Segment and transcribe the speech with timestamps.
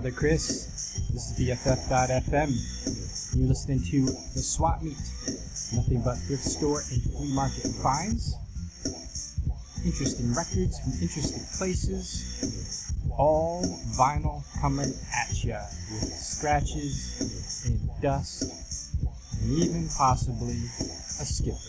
[0.00, 0.98] brother Chris.
[1.12, 3.36] This is BFF.FM.
[3.36, 4.96] You're listening to The Swap Meet,
[5.74, 8.34] nothing but thrift store and flea market finds.
[9.84, 12.94] Interesting records from interesting places.
[13.18, 13.62] All
[13.92, 15.60] vinyl coming at ya
[15.92, 18.96] with scratches and dust,
[19.42, 20.64] and even possibly
[21.20, 21.60] a skip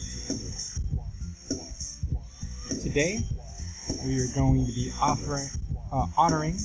[2.81, 3.19] Today,
[4.05, 5.49] we are going to be offering,
[5.91, 6.55] uh, honoring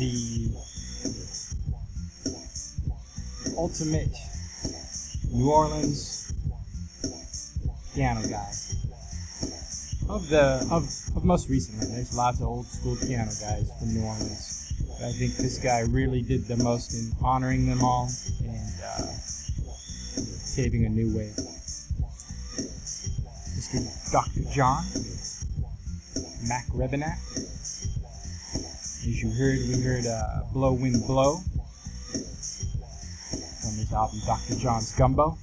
[0.00, 0.48] the
[3.58, 4.08] ultimate
[5.30, 6.32] New Orleans
[7.94, 8.50] piano guy.
[10.08, 14.02] Of the of, of most recently, there's lots of old school piano guys from New
[14.02, 14.72] Orleans.
[14.98, 18.08] But I think this guy really did the most in honoring them all
[18.40, 19.02] and uh,
[20.56, 21.30] paving a new way.
[23.54, 24.12] Mr.
[24.12, 24.50] Dr.
[24.50, 24.82] John
[26.48, 27.29] Mac Rebennack.
[29.20, 31.42] You heard, we heard uh, Blow Wind Blow from
[33.76, 34.54] his album Dr.
[34.54, 35.36] John's Gumbo.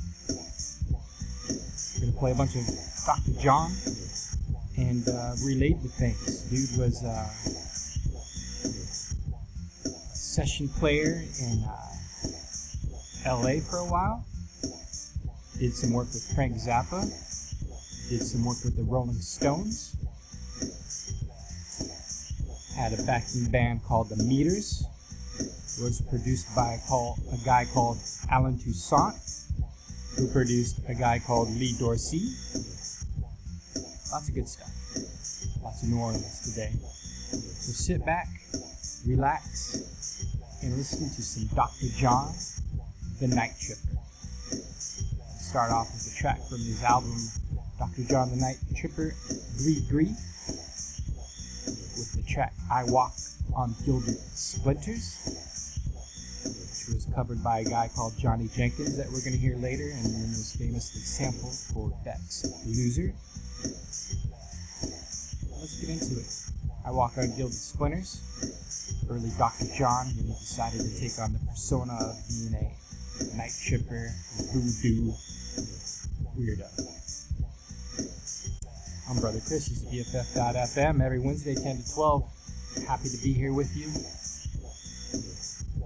[1.47, 2.63] We're gonna play a bunch of
[3.05, 3.33] Dr.
[3.39, 3.71] John
[4.77, 6.41] and uh, relate the things.
[6.49, 7.29] Dude was uh,
[9.85, 11.77] a session player in uh,
[13.27, 14.25] LA for a while.
[15.59, 17.03] Did some work with Frank Zappa.
[18.09, 19.95] Did some work with the Rolling Stones.
[22.77, 24.85] Had a backing band called the Meters.
[25.81, 27.97] Was produced by a, call, a guy called
[28.31, 29.51] Allen Toussaint,
[30.15, 32.33] who produced a guy called Lee Dorsey.
[34.11, 34.71] Lots of good stuff.
[35.63, 36.71] Lots of New Orleans today.
[37.31, 38.27] So sit back,
[39.05, 40.23] relax,
[40.61, 41.87] and listen to some Dr.
[41.95, 42.33] John,
[43.19, 43.99] the Night Tripper.
[45.39, 47.17] Start off with a track from his album,
[47.79, 48.03] Dr.
[48.03, 49.13] John the Night Tripper,
[49.57, 50.36] Gris-Gris,
[51.67, 53.13] with the track I Walk
[53.55, 55.37] on Gilded Splinters
[56.87, 59.89] which was covered by a guy called Johnny Jenkins that we're going to hear later
[59.91, 63.13] and was famously sampled for Beck's Loser.
[65.59, 66.31] Let's get into it.
[66.85, 68.23] I walk on Gilded Splinters.
[69.09, 69.65] Early Dr.
[69.77, 74.11] John when he decided to take on the persona of being a night tripper,
[74.53, 75.11] voodoo
[76.37, 77.06] weirdo.
[79.09, 79.69] I'm Brother Chris.
[79.69, 82.23] This is BFF.FM every Wednesday, 10 to 12.
[82.87, 83.87] Happy to be here with you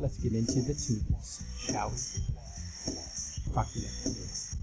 [0.01, 3.53] let's get into the tunes, shall we?
[3.53, 4.61] Talk to you later.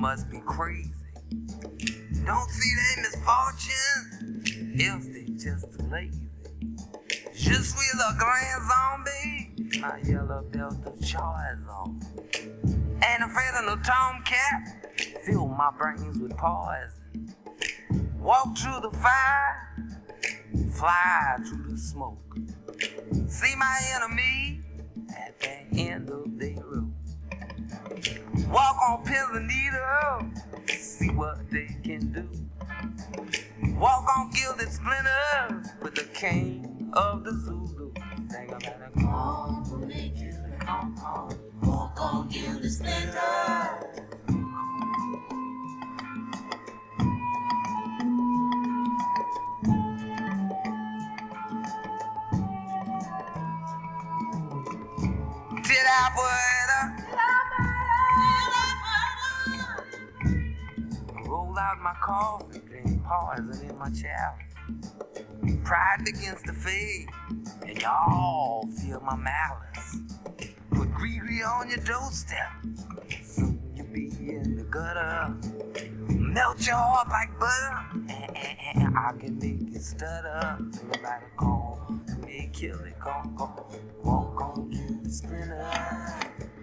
[0.00, 0.90] Must be crazy.
[2.24, 6.26] Don't see their misfortune, else they just lazy.
[7.34, 12.02] Je suis le grand zombie, my yellow belt of Charizon.
[13.04, 14.88] Ain't afraid of no tomcat,
[15.24, 17.34] fill my brains with poison.
[18.18, 19.76] Walk through the fire,
[20.72, 22.36] fly through the smoke.
[23.28, 24.60] See my enemy
[25.14, 26.49] at the end of the.
[28.50, 32.28] Walk on pins and needles, see what they can do.
[33.78, 37.92] Walk on gilded splinters with the king of the Zulu.
[38.28, 41.38] Sing about a come, make you come home.
[41.62, 43.14] Walk on gilded splinters.
[55.62, 56.59] Did I put
[62.10, 65.62] coffee, drink poison in my chalice.
[65.64, 67.08] Pride against the faith,
[67.64, 69.98] and y'all feel my malice.
[70.72, 72.50] Put greedy on your doorstep,
[73.22, 75.36] soon you'll be in the gutter.
[76.08, 80.58] Melt your heart like butter, and, and, and I can make it stutter.
[80.82, 81.80] Everybody call
[82.26, 83.54] me, kill it, come, come.
[84.02, 85.70] Walk on, kill the spinner.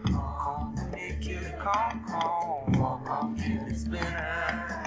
[0.08, 2.74] Come, me, kill it, come, come.
[2.82, 4.87] Walk on, kill the spinner.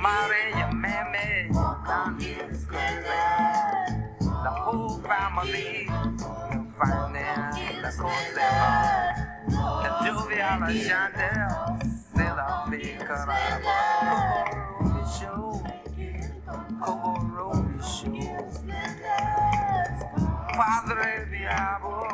[0.00, 1.48] mommy, your mammy.
[4.20, 5.88] The whole family.
[6.52, 8.68] You find them, the Costello.
[9.82, 11.50] The jovial Chantel.
[12.10, 12.98] Still a big
[15.18, 15.62] Show.
[16.82, 18.48] Coco Ruby Show.
[20.58, 22.08] Padre de diabo,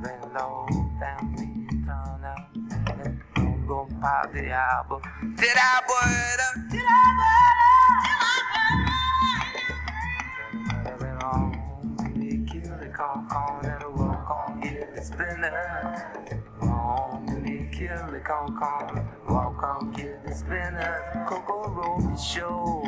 [0.00, 0.66] Been low
[0.98, 1.46] down me
[1.84, 2.48] turn out.
[3.34, 5.02] Don't go pop the album.
[5.36, 6.12] Till I boy
[10.98, 11.42] Been on
[12.16, 16.40] me kill the con that'll walk on get the spinner.
[16.62, 21.26] On me kill the con walk on get the spinner.
[21.28, 22.81] Coco Roll the show.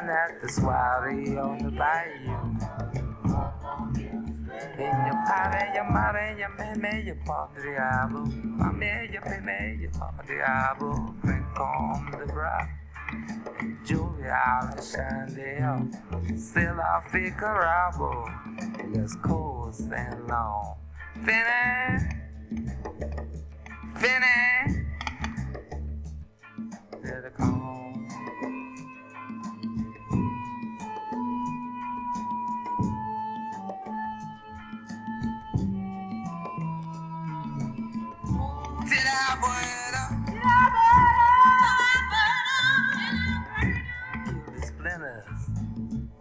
[0.00, 2.32] Down at the soiree on the bayou.
[4.78, 8.24] En your padre, your madre, your meme, your padre diabo.
[8.24, 11.14] Mame, your meme, your padre diabo.
[11.22, 12.66] Drink on the bra.
[13.84, 15.86] Julia Alexandria.
[16.36, 18.30] Still I figure out.
[18.94, 20.76] Let's coast and long.
[21.24, 22.02] Finish.
[23.96, 24.89] Finish.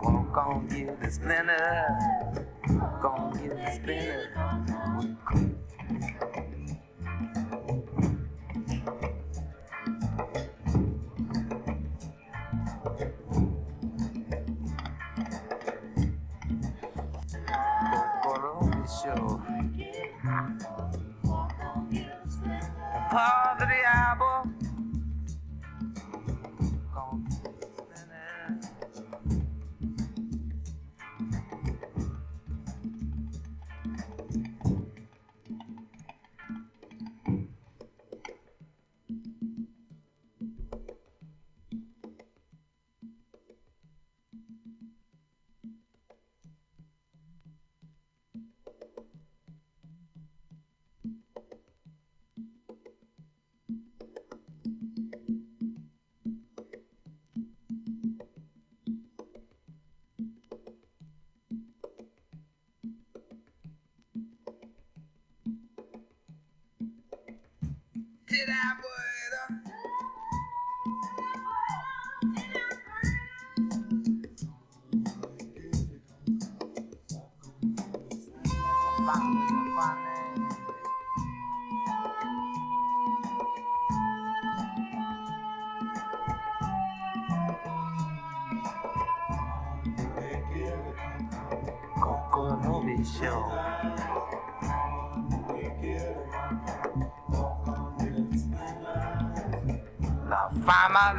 [0.02, 2.40] Walk on, give the splinters.
[2.70, 4.29] Walk on, give the.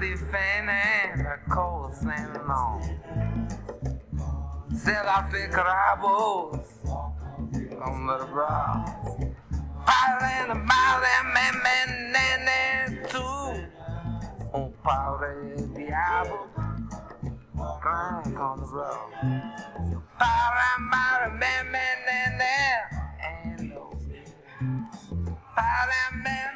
[0.00, 0.66] Family fan
[1.18, 2.82] the coast and long.
[4.74, 6.66] Se la ficrabos
[7.78, 8.90] como the bras.
[9.84, 13.52] Piling a mile and man man nene too.
[14.54, 16.48] Un pobre diablo.
[17.82, 19.12] Crying on the road.
[20.20, 22.54] And mile man man nene.
[23.22, 23.84] And no.
[25.54, 26.49] Power and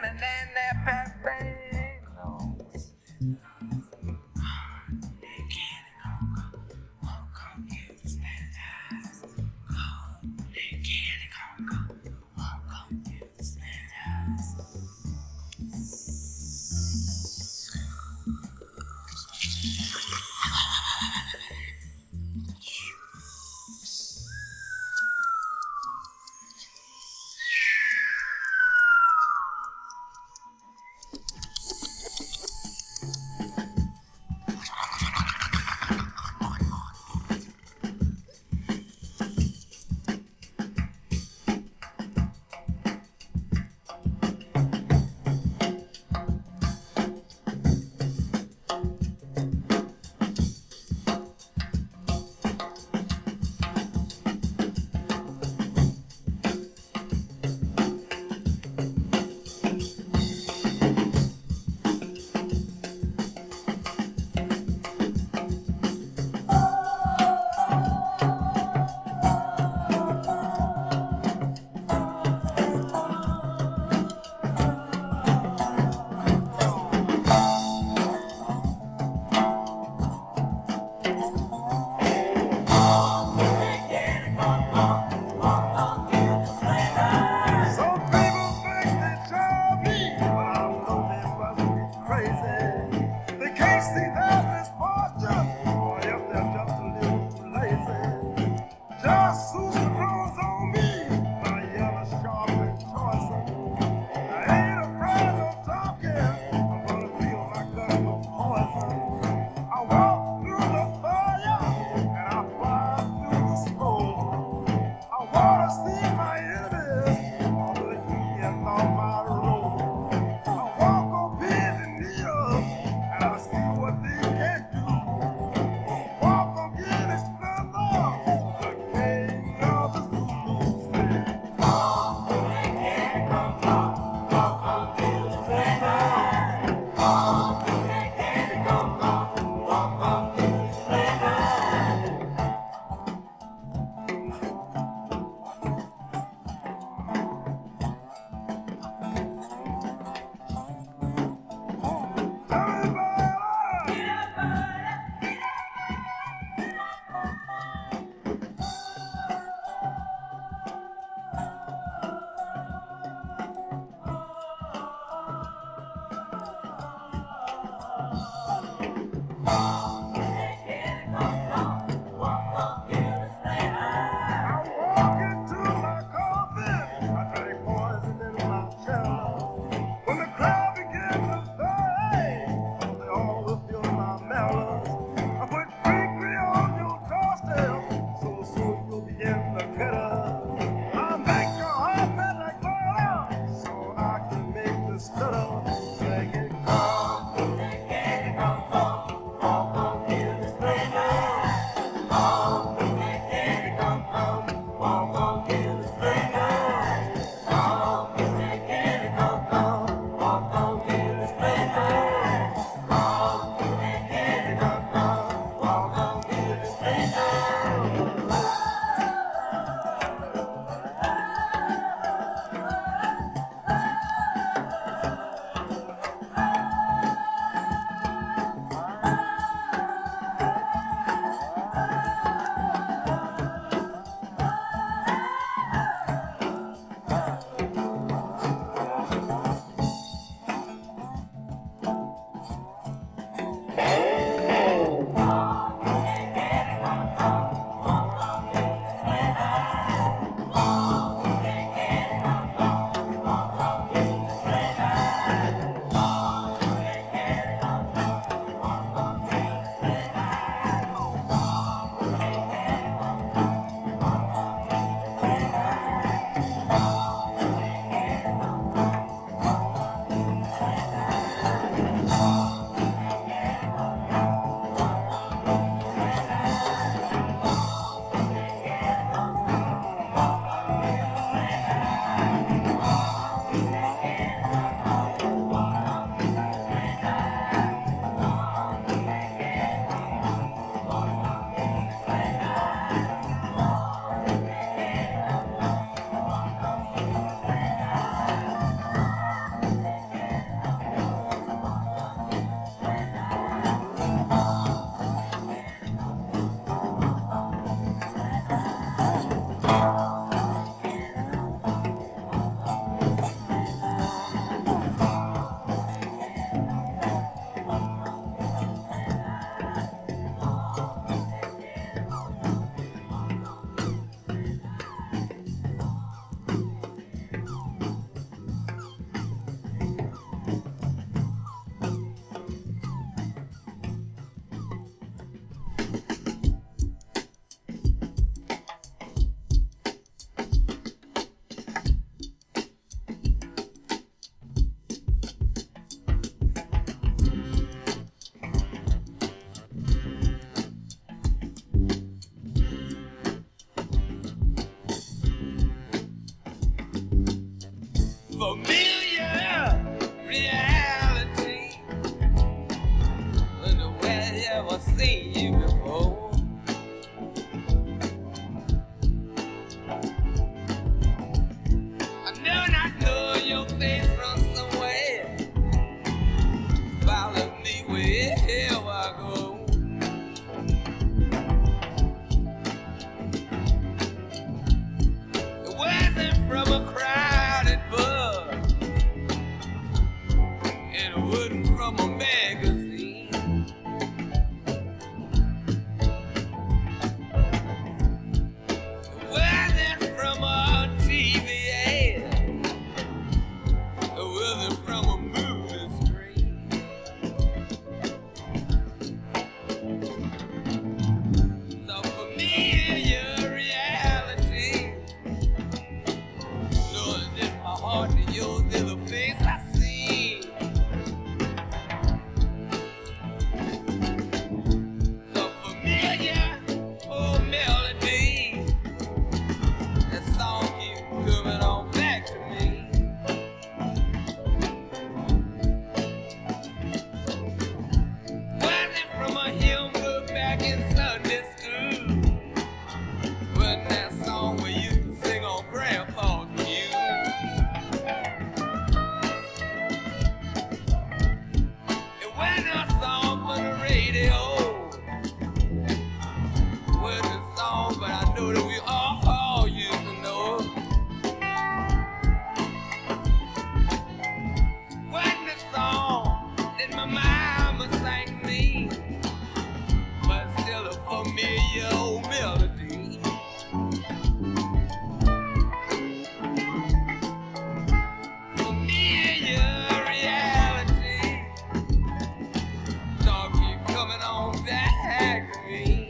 [485.47, 486.04] back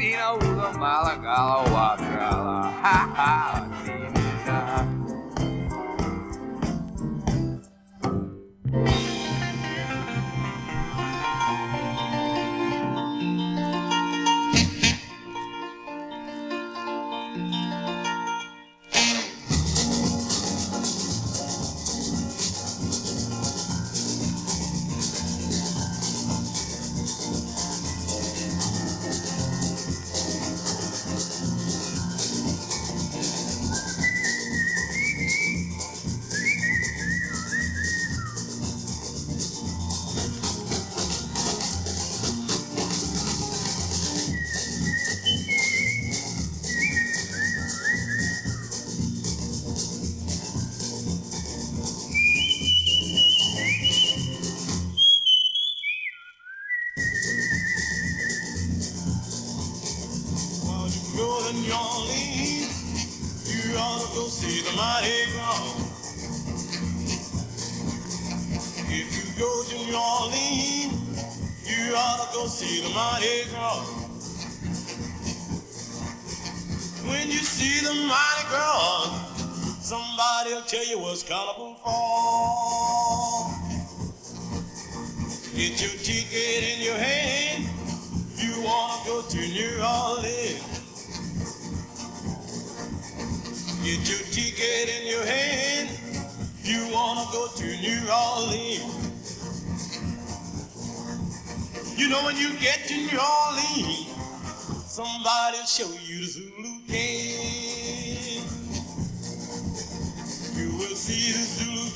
[0.00, 0.47] you know,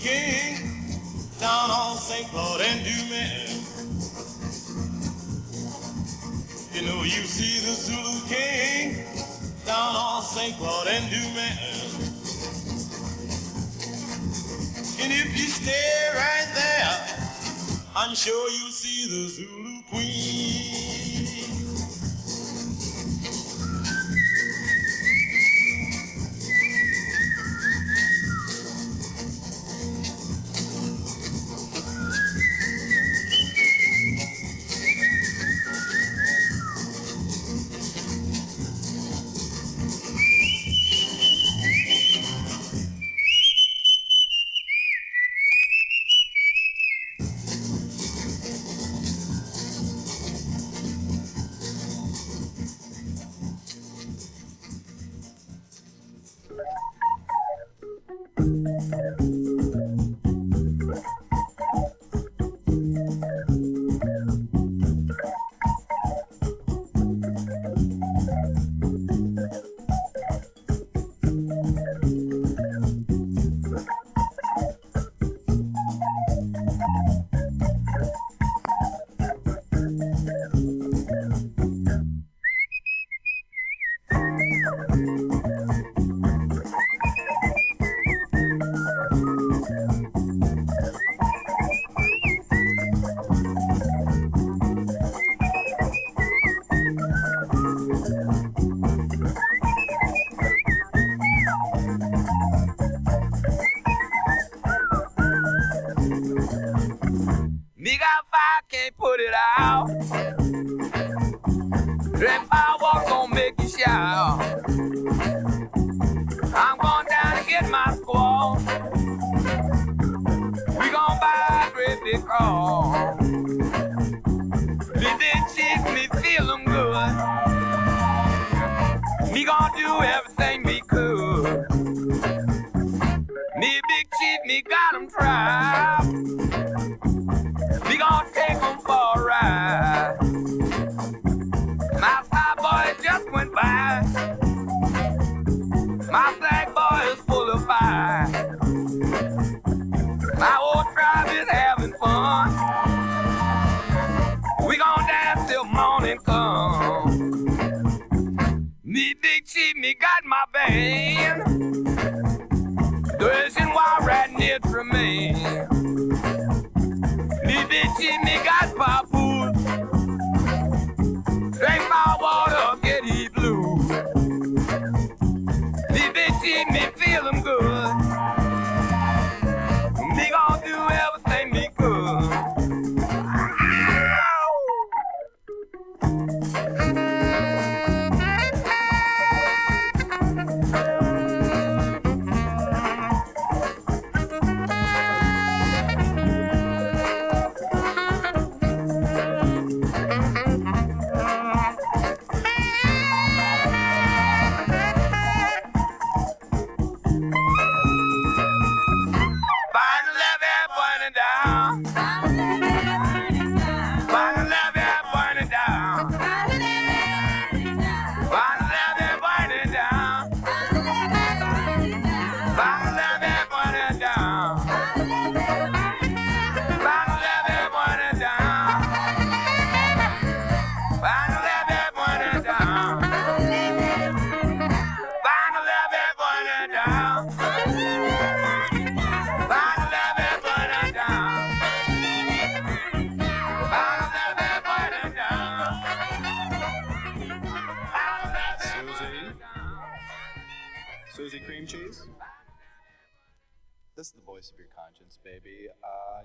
[0.02, 0.58] King
[1.38, 2.26] down on St.
[2.30, 3.52] Claude and Dumas.
[6.74, 9.06] You know, you see the Zulu King
[9.64, 10.56] down on St.
[10.58, 11.94] Claude and Dumas.
[15.00, 16.98] And if you stay right there,
[17.94, 20.41] I'm sure you'll see the Zulu Queen.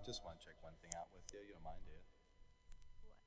[0.08, 1.43] Just want to check one thing out with you.
[1.43, 1.99] You don't mind, do you?
[3.03, 3.20] What?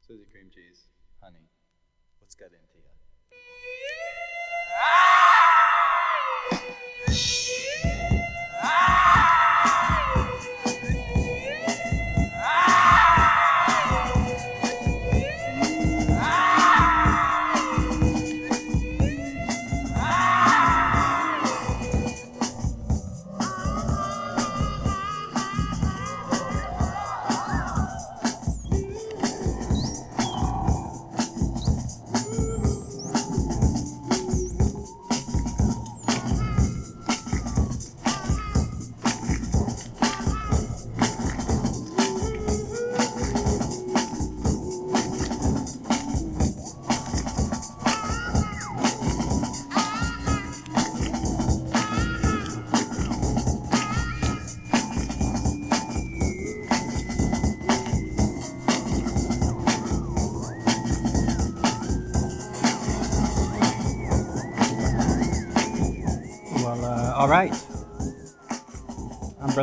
[0.00, 0.88] Susie Cream Cheese,
[1.20, 1.44] honey,
[2.24, 2.73] what's got into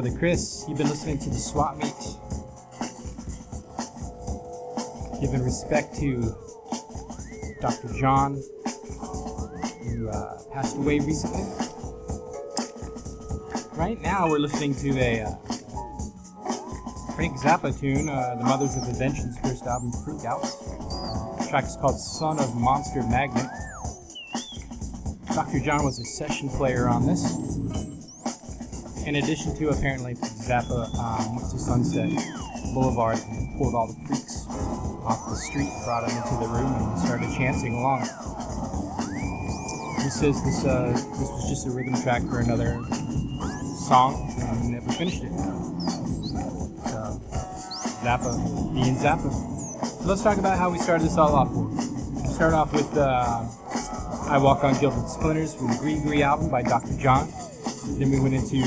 [0.02, 0.66] Brother Chris.
[0.68, 1.94] You've been listening to the Swap Meet.
[5.22, 6.36] Giving respect to
[7.62, 7.88] Dr.
[8.00, 8.42] John,
[9.84, 11.44] who uh, passed away recently.
[13.78, 15.36] Right now, we're listening to a uh,
[17.14, 20.42] Frank Zappa tune, uh, the Mothers of Invention's first album, Freak Out.
[20.42, 23.46] The track is called Son of Monster Magnet.
[25.36, 25.60] Dr.
[25.60, 27.41] John was a session player on this.
[29.12, 32.10] In addition to apparently Zappa um, went to Sunset
[32.74, 34.46] Boulevard and pulled all the freaks
[35.04, 38.04] off the street, brought them into the room, and started chanting along.
[40.02, 42.80] He says this uh, this was just a rhythm track for another
[43.86, 45.34] song, and he never finished it.
[46.88, 47.20] So
[48.08, 49.30] Zappa being Zappa.
[49.30, 51.52] So let's talk about how we started this all off.
[51.52, 52.96] We started off with.
[52.96, 53.44] Uh,
[54.32, 56.98] I Walk on Gilded Splinters from the Gris-Gris album by Dr.
[56.98, 57.28] John.
[58.00, 58.58] Then we went into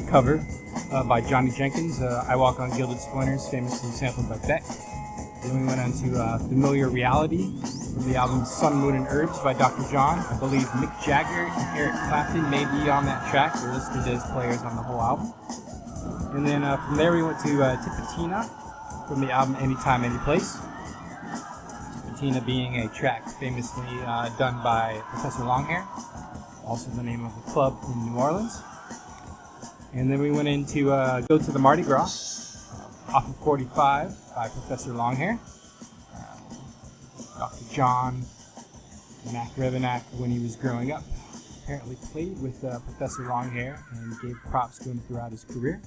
[0.00, 0.44] the cover
[0.92, 4.62] uh, by Johnny Jenkins, uh, I Walk on Gilded Splinters, famously sampled by Beck.
[5.42, 7.50] Then we went on to uh, Familiar Reality
[7.94, 9.90] from the album Sun, Moon, and Herbs by Dr.
[9.90, 10.18] John.
[10.18, 13.54] I believe Mick Jagger and Eric Clapton may be on that track.
[13.54, 15.32] They're listed as players on the whole album.
[16.36, 20.58] And then uh, from there we went to uh, Tipatina from the album Anytime, Anyplace.
[22.04, 25.86] Tipatina being a track famously uh, done by Professor Longhair,
[26.66, 28.60] also the name of a club in New Orleans.
[29.96, 32.68] And then we went into uh, Go to the Mardi Gras
[33.14, 35.38] off of 45 by Professor Longhair.
[36.14, 37.64] Uh, Dr.
[37.72, 38.22] John
[39.32, 41.02] Mac Rebennack, when he was growing up,
[41.62, 45.80] apparently played with uh, Professor Longhair and gave props to him throughout his career.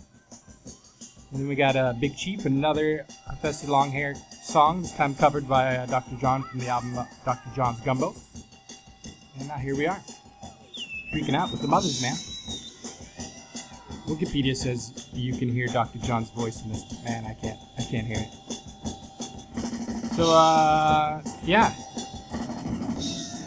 [1.32, 5.78] And then we got uh, Big Chief, another Professor Longhair song, this time covered by
[5.78, 6.16] uh, Dr.
[6.16, 7.56] John from the album uh, Dr.
[7.56, 8.16] John's Gumbo.
[9.38, 10.02] And now here we are,
[11.14, 12.16] freaking out with the mothers, man.
[14.10, 16.00] Wikipedia says you can hear Dr.
[16.00, 16.84] John's voice in this.
[17.04, 17.60] Man, I can't.
[17.78, 18.32] I can't hear it.
[20.16, 21.74] So, uh, yeah.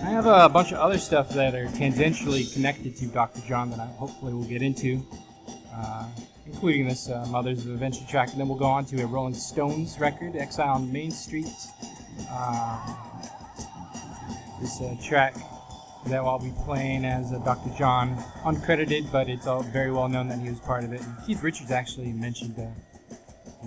[0.05, 3.41] I have a bunch of other stuff that are tangentially connected to Dr.
[3.47, 5.05] John that I hopefully will get into,
[5.75, 6.07] uh,
[6.47, 8.31] including this uh, Mothers of Adventure track.
[8.31, 11.53] And then we'll go on to a Rolling Stones record, Exile on Main Street.
[12.31, 12.95] Uh,
[14.61, 15.35] this uh, track
[16.07, 17.71] that I'll be playing as Dr.
[17.79, 21.01] John, uncredited, but it's all very well known that he was part of it.
[21.01, 22.67] And Keith Richards actually mentioned uh,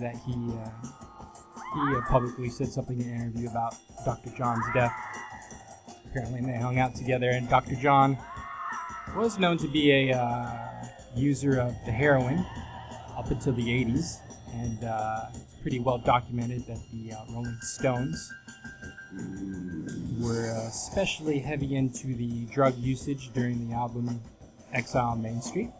[0.00, 0.70] that he uh,
[1.74, 3.74] he uh, publicly said something in an interview about
[4.04, 4.30] Dr.
[4.36, 4.92] John's death.
[6.06, 7.74] Apparently, they hung out together, and Dr.
[7.74, 8.18] John
[9.14, 10.68] was known to be a uh,
[11.14, 12.44] user of the heroin
[13.16, 14.20] up until the 80s,
[14.52, 14.78] and
[15.34, 18.32] it's pretty well documented that the Rolling Stones
[20.18, 24.20] were uh, especially heavy into the drug usage during the album
[24.72, 25.70] Exile on Main Street.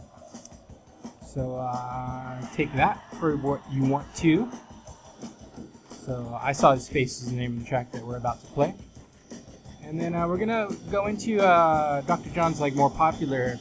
[1.26, 4.51] So uh, take that for what you want to.
[6.05, 8.47] So I saw his face is the name of the track that we're about to
[8.49, 8.74] play.
[9.82, 12.30] And then uh, we're gonna go into uh, Dr.
[12.30, 13.59] John's like more popular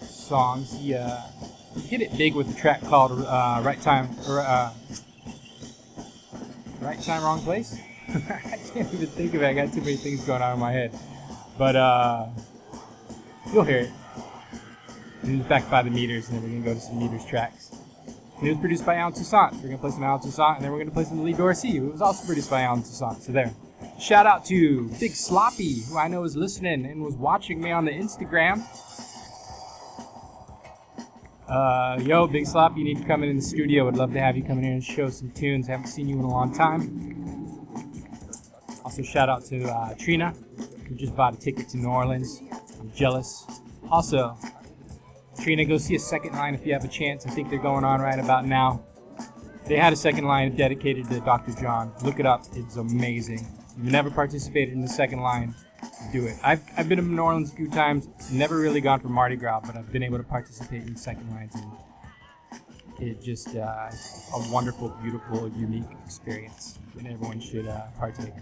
[0.00, 0.72] songs.
[0.78, 1.20] He, uh,
[1.88, 4.72] hit it big with a track called uh, "Right Time" uh,
[6.80, 7.78] "Right Time, Wrong Place."
[8.08, 9.46] I can't even think of it.
[9.46, 10.96] I got too many things going on in my head.
[11.58, 12.26] But uh,
[13.52, 13.90] you'll hear it.
[15.24, 17.72] It was backed by the meters, and then we're gonna go to some meters tracks.
[18.38, 19.52] And it was produced by Allen Toussaint.
[19.52, 21.76] So we're gonna play some Allen Toussaint, and then we're gonna play some Lee Dorsey,
[21.78, 23.22] who was also produced by Allen Toussaint.
[23.22, 23.52] So there.
[23.98, 27.84] Shout out to Big Sloppy, who I know is listening and was watching me on
[27.86, 28.62] the Instagram.
[31.48, 33.84] Uh, yo, Big Sloppy, you need to come in, in the studio.
[33.84, 35.66] Would love to have you come in here and show some tunes.
[35.66, 37.55] Haven't seen you in a long time.
[38.96, 40.32] Also, shout out to uh, Trina,
[40.88, 42.40] who just bought a ticket to New Orleans.
[42.80, 43.44] I'm jealous.
[43.90, 44.38] Also,
[45.38, 47.26] Trina, go see a second line if you have a chance.
[47.26, 48.82] I think they're going on right about now.
[49.66, 51.52] They had a second line dedicated to Dr.
[51.60, 51.92] John.
[52.04, 52.46] Look it up.
[52.54, 53.40] It's amazing.
[53.72, 55.54] If you've never participated in the second line,
[56.10, 56.38] do it.
[56.42, 58.08] I've, I've been to New Orleans a few times.
[58.32, 61.54] Never really gone for Mardi Gras, but I've been able to participate in second lines,
[61.54, 61.70] and
[62.98, 68.32] it just uh, a wonderful, beautiful, unique experience, and everyone should uh, partake.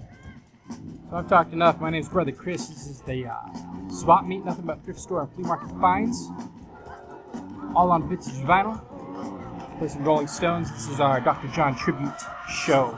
[0.70, 0.78] So
[1.12, 1.80] I've talked enough.
[1.80, 2.68] My name's Brother Chris.
[2.68, 6.30] This is the uh, swap meet, nothing but thrift store and flea market finds,
[7.74, 8.80] all on vintage vinyl.
[9.78, 10.70] Play some Rolling Stones.
[10.70, 11.48] This is our Dr.
[11.48, 12.12] John tribute
[12.48, 12.96] show.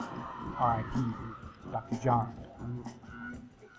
[0.59, 1.71] R.I.P.
[1.73, 1.97] Dr.
[2.03, 2.35] John.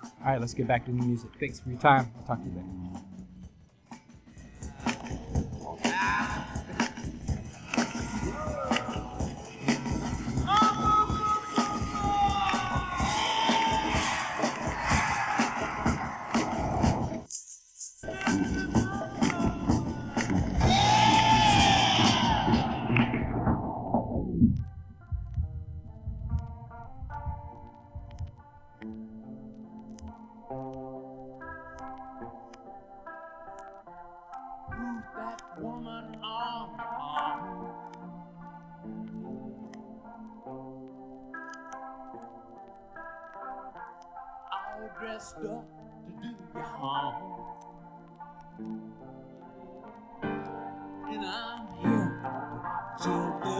[0.03, 1.29] All right, let's get back to the music.
[1.39, 2.11] Thanks for your time.
[2.17, 3.16] I'll talk to you later.
[45.17, 45.49] To do
[46.53, 47.15] you harm.
[51.09, 52.21] And I'm here
[53.01, 53.13] to
[53.43, 53.57] do.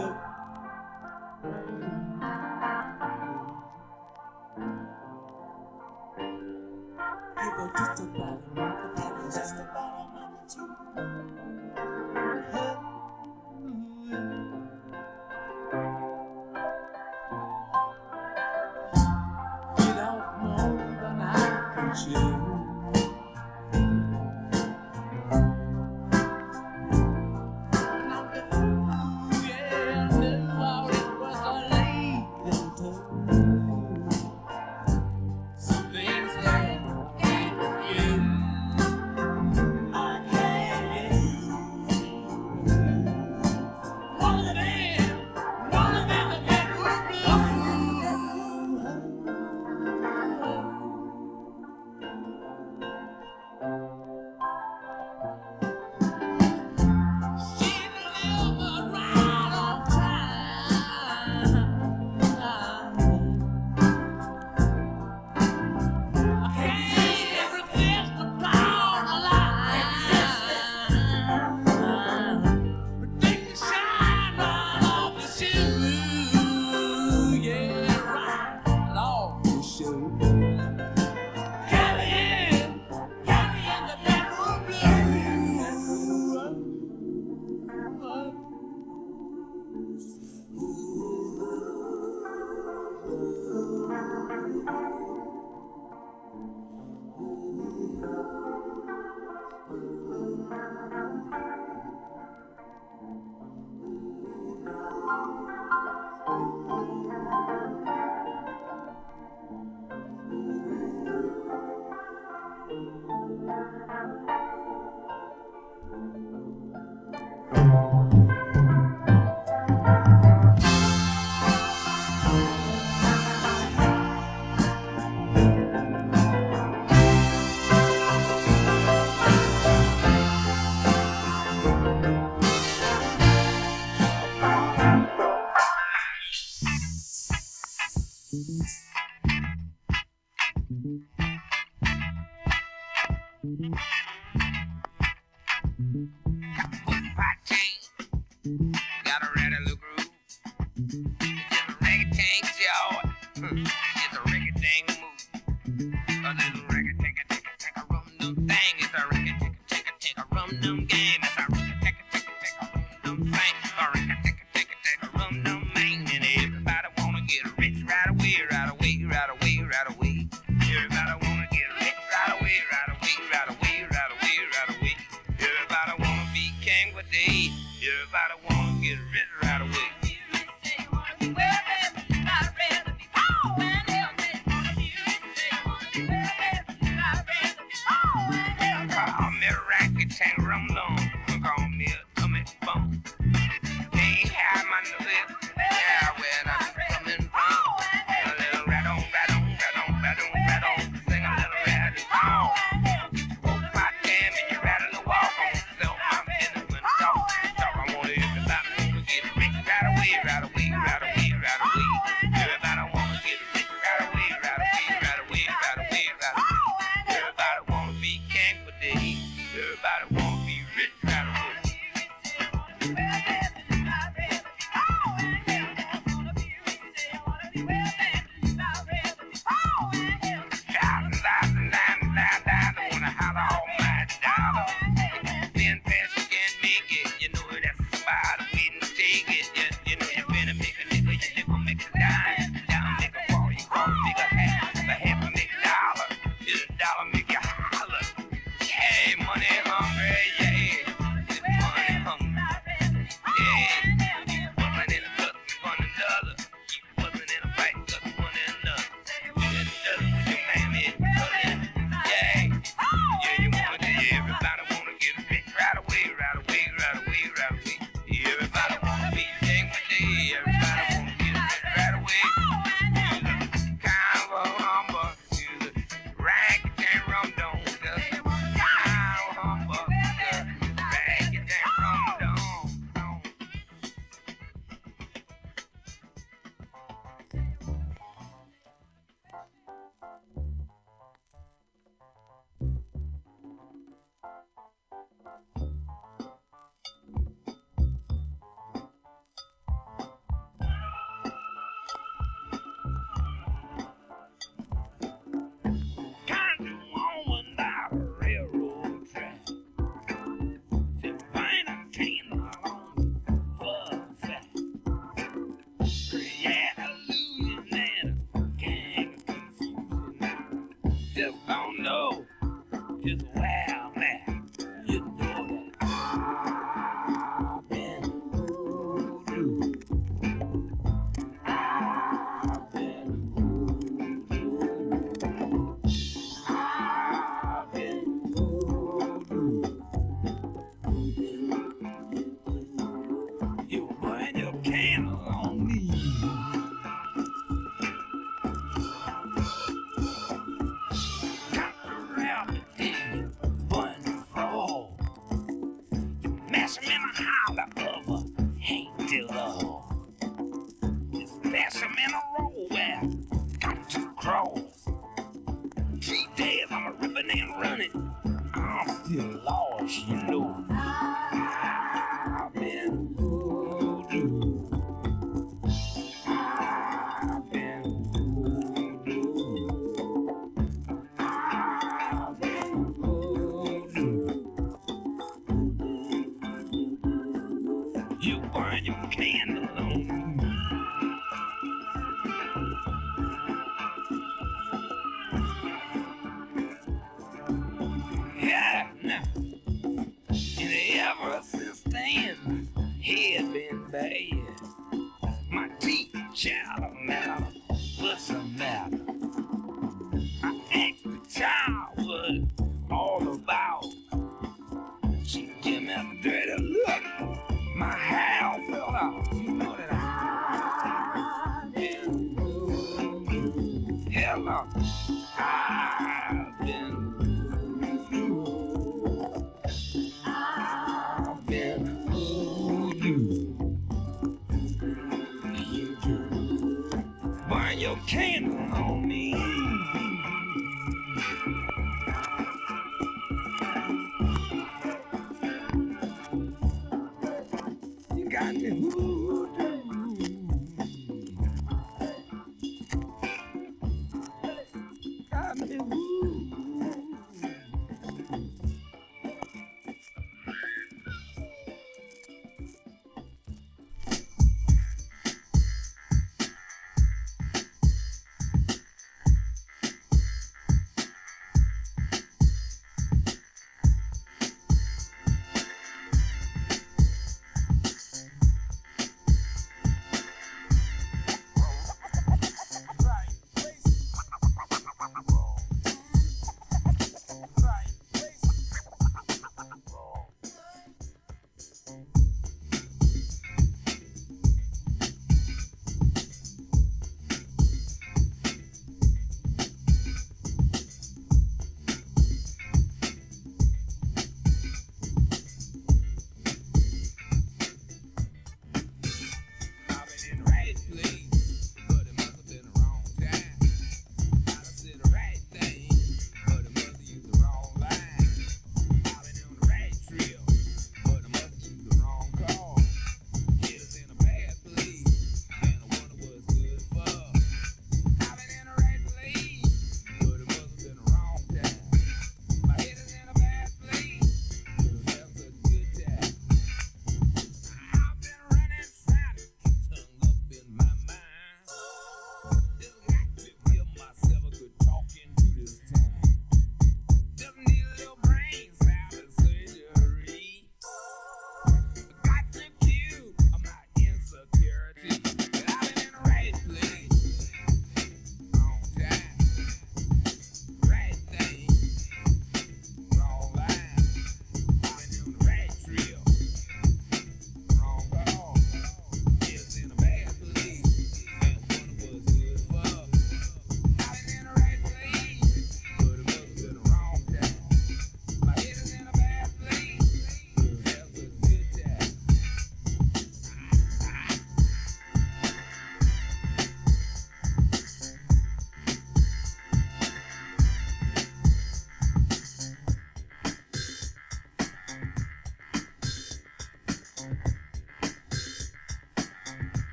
[7.36, 8.62] People just about a
[8.94, 10.77] people just about a number two.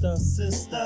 [0.00, 0.79] Sister, sister,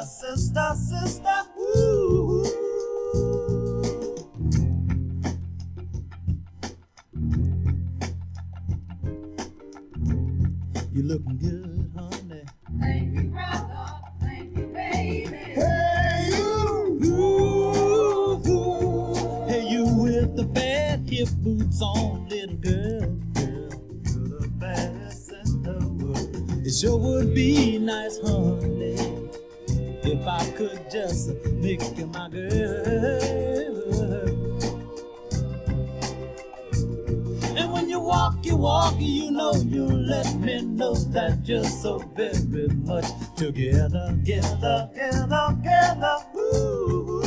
[42.85, 43.07] much
[43.37, 46.17] together, together, together, together.
[46.37, 47.23] Ooh.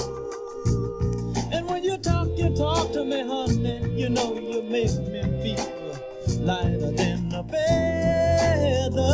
[1.51, 3.99] And when you talk, you talk to me, honey.
[3.99, 5.65] You know you make me feel
[6.39, 9.07] lighter than a feather.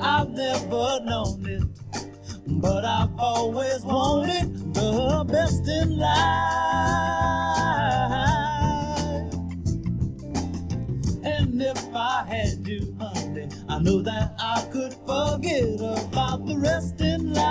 [0.00, 1.62] I've never known it
[2.60, 6.67] but I've always wanted the best in life.
[13.78, 17.44] I know that I could forget about the rest in life.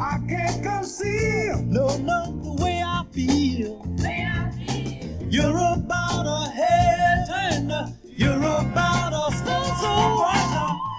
[0.00, 3.84] I can't conceal, no, no, the way I feel.
[3.98, 5.28] Way I feel.
[5.28, 7.92] You're about a head turner.
[8.04, 10.24] You're about a stone so.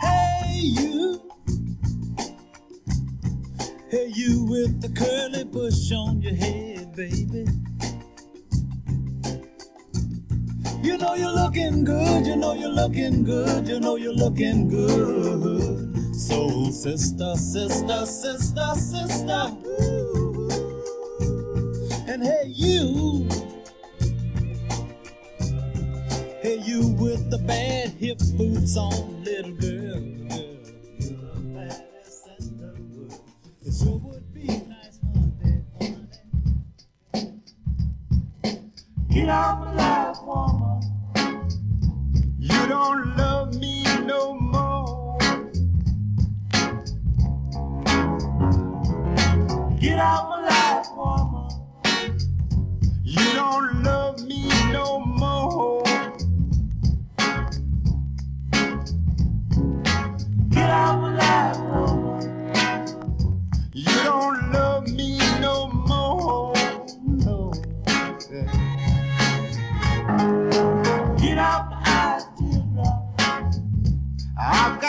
[0.01, 1.31] Hey you.
[3.89, 7.47] Hey you with the curly bush on your head, baby.
[10.81, 16.15] You know you're looking good, you know you're looking good, you know you're looking good.
[16.15, 19.57] Soul sister, sister, sister, sister.
[19.65, 20.49] Ooh.
[22.07, 23.27] And hey you.
[26.41, 29.99] Hey, you with the bad hip boots on, little girl.
[29.99, 30.57] girl,
[30.97, 33.21] You're the baddest in the world.
[33.65, 35.63] It sure would be nice, honey,
[37.13, 37.41] honey.
[39.09, 40.58] Get out my life, woman.
[42.69, 45.17] You don't love me no more.
[49.79, 51.49] Get out my life, woman.
[53.03, 55.83] You don't love me no more.
[60.51, 62.91] Get out my life, woman.
[63.73, 66.53] You don't love me no more.
[67.03, 67.51] No.
[68.29, 68.68] Get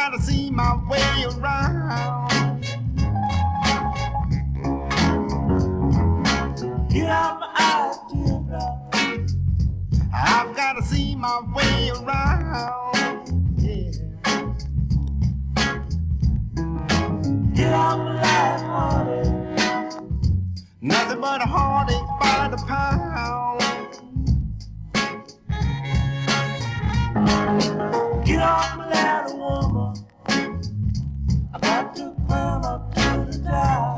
[0.00, 2.62] I've got to see my way around.
[6.88, 8.94] Get out my eyes, teardrop.
[10.14, 13.28] I've got to see my way around.
[13.58, 13.90] Yeah.
[17.54, 19.28] Get out my life, honey.
[20.80, 23.60] Nothing but a heartache by the pound.
[28.24, 29.79] Get off my ladder, woman.
[32.32, 33.89] I got to climb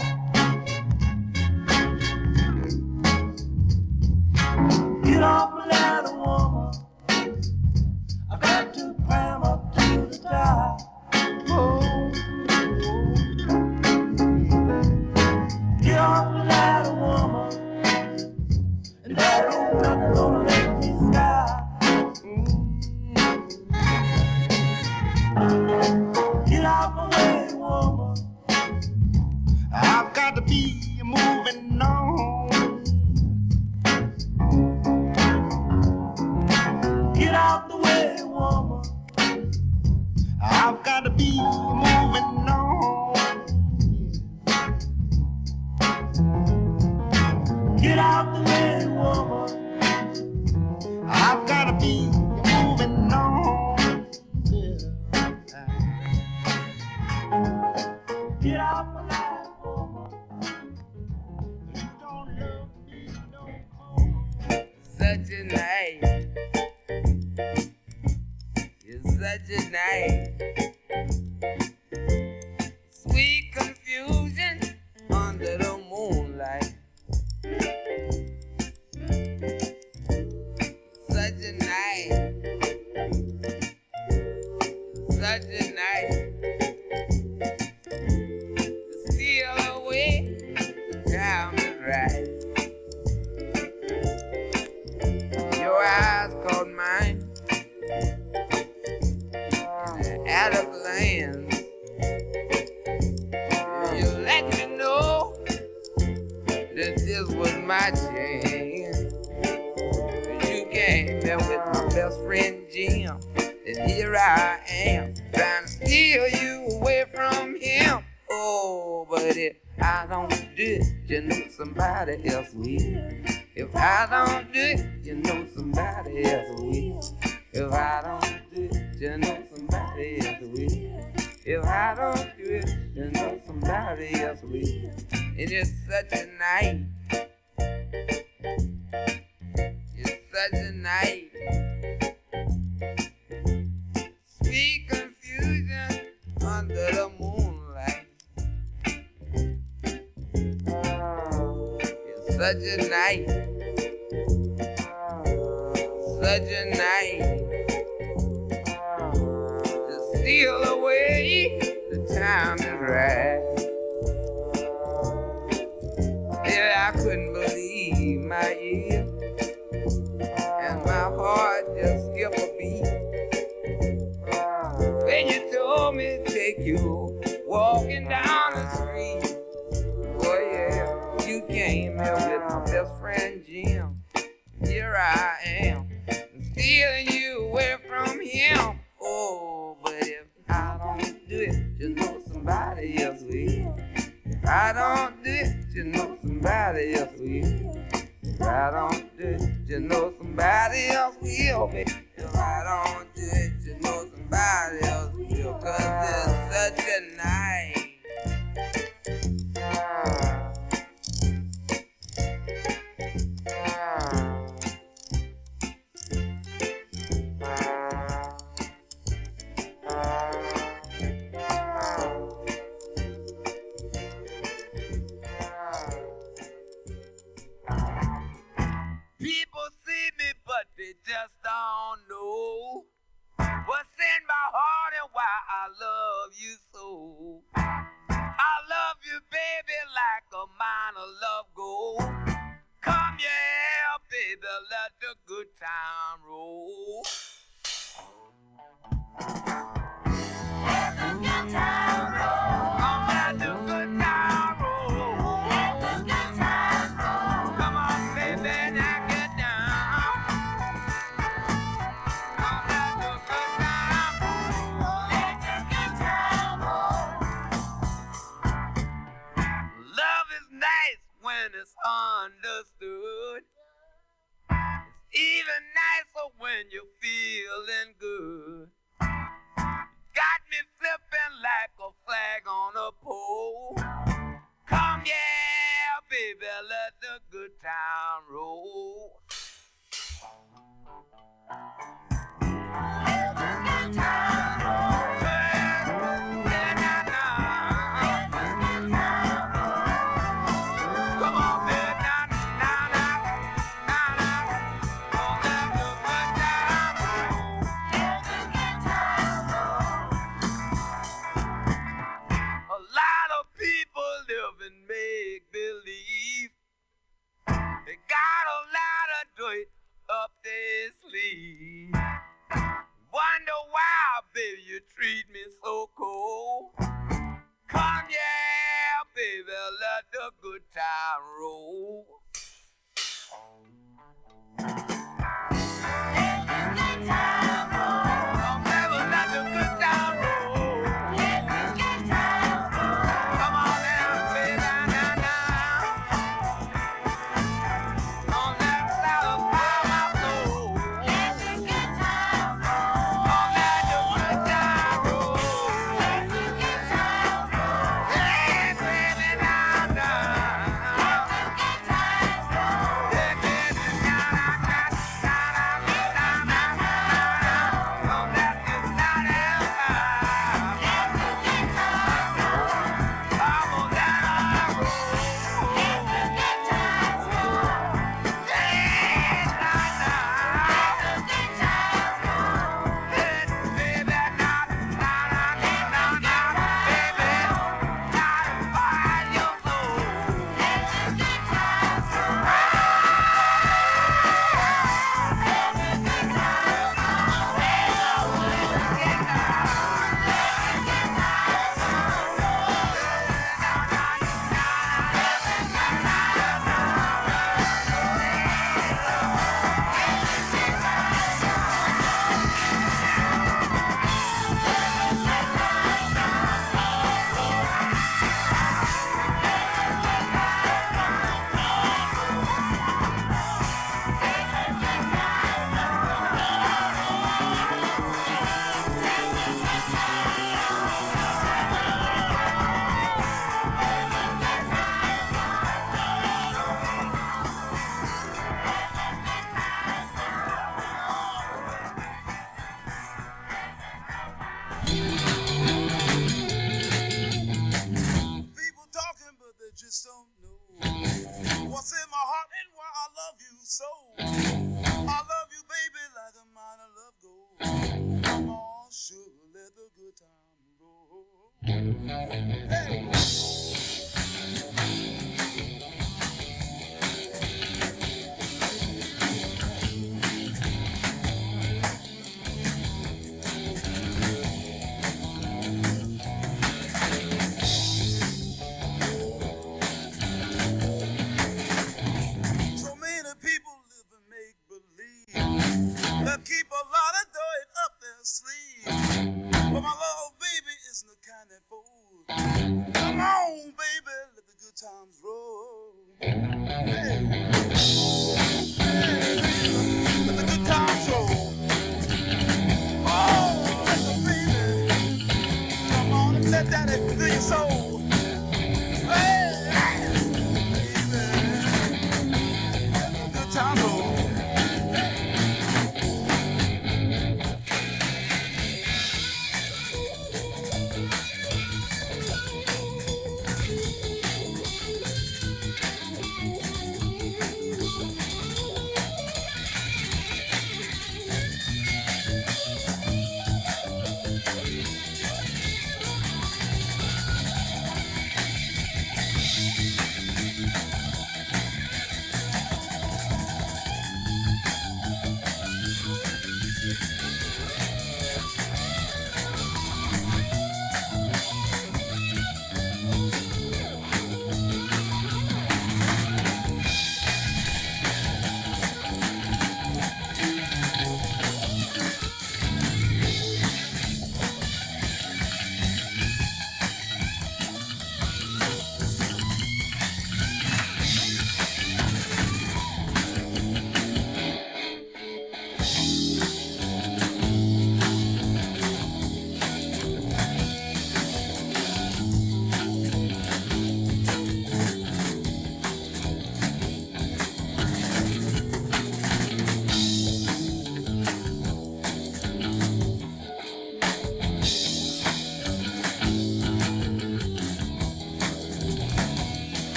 [69.23, 70.82] such a night.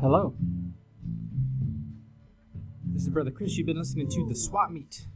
[0.00, 0.32] Hello.
[2.92, 3.56] This is Brother Chris.
[3.56, 5.06] You've been listening to The Swap Meet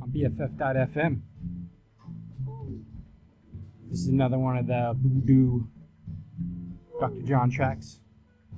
[0.00, 1.20] on BFF.FM.
[3.90, 5.64] This is another one of the voodoo
[7.00, 7.22] Dr.
[7.22, 8.00] John tracks.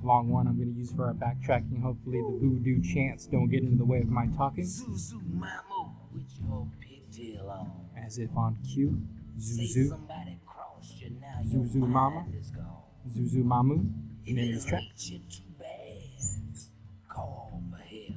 [0.03, 1.81] Long one I'm going to use for our backtracking.
[1.83, 4.65] Hopefully, the voodoo chants don't get into the way of my talking.
[4.65, 5.21] Zuzu
[6.13, 7.71] with your pigtail on.
[8.07, 9.01] As if on cue.
[9.39, 9.89] Zuzu.
[9.89, 11.41] somebody crossed you now.
[11.45, 12.27] your Zuzu Mama.
[13.09, 14.00] Zuzu Mamu.
[14.27, 14.83] If Name of it this track.
[14.83, 16.59] hurts you too bad,
[17.09, 18.15] call for help.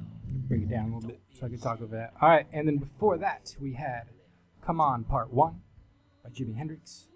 [0.48, 2.12] Bring it down a little bit so I can talk over that.
[2.20, 4.04] All right, and then before that, we had
[4.64, 5.60] Come On Part 1
[6.22, 7.08] by Jimi Hendrix.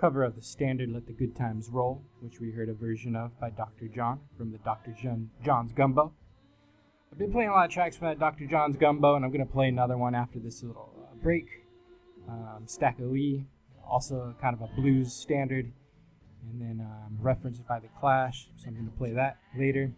[0.00, 3.38] Cover of the standard Let the Good Times Roll, which we heard a version of
[3.40, 3.88] by Dr.
[3.88, 4.94] John from the Dr.
[5.00, 6.12] John, John's Gumbo.
[7.10, 8.46] I've been playing a lot of tracks from that Dr.
[8.46, 11.46] John's Gumbo, and I'm going to play another one after this little uh, break.
[12.28, 13.46] Um, Stack-A-Lee,
[13.88, 15.72] also kind of a blues standard,
[16.50, 19.92] and then um, referenced by The Clash, so I'm going to play that later.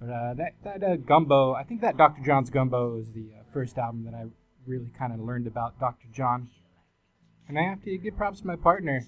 [0.00, 2.22] But uh, that that uh, gumbo, I think that Dr.
[2.24, 4.26] John's Gumbo is the uh, first album that I
[4.66, 6.06] really kind of learned about Dr.
[6.12, 6.50] John.
[7.48, 9.06] And I have to give props to my partner,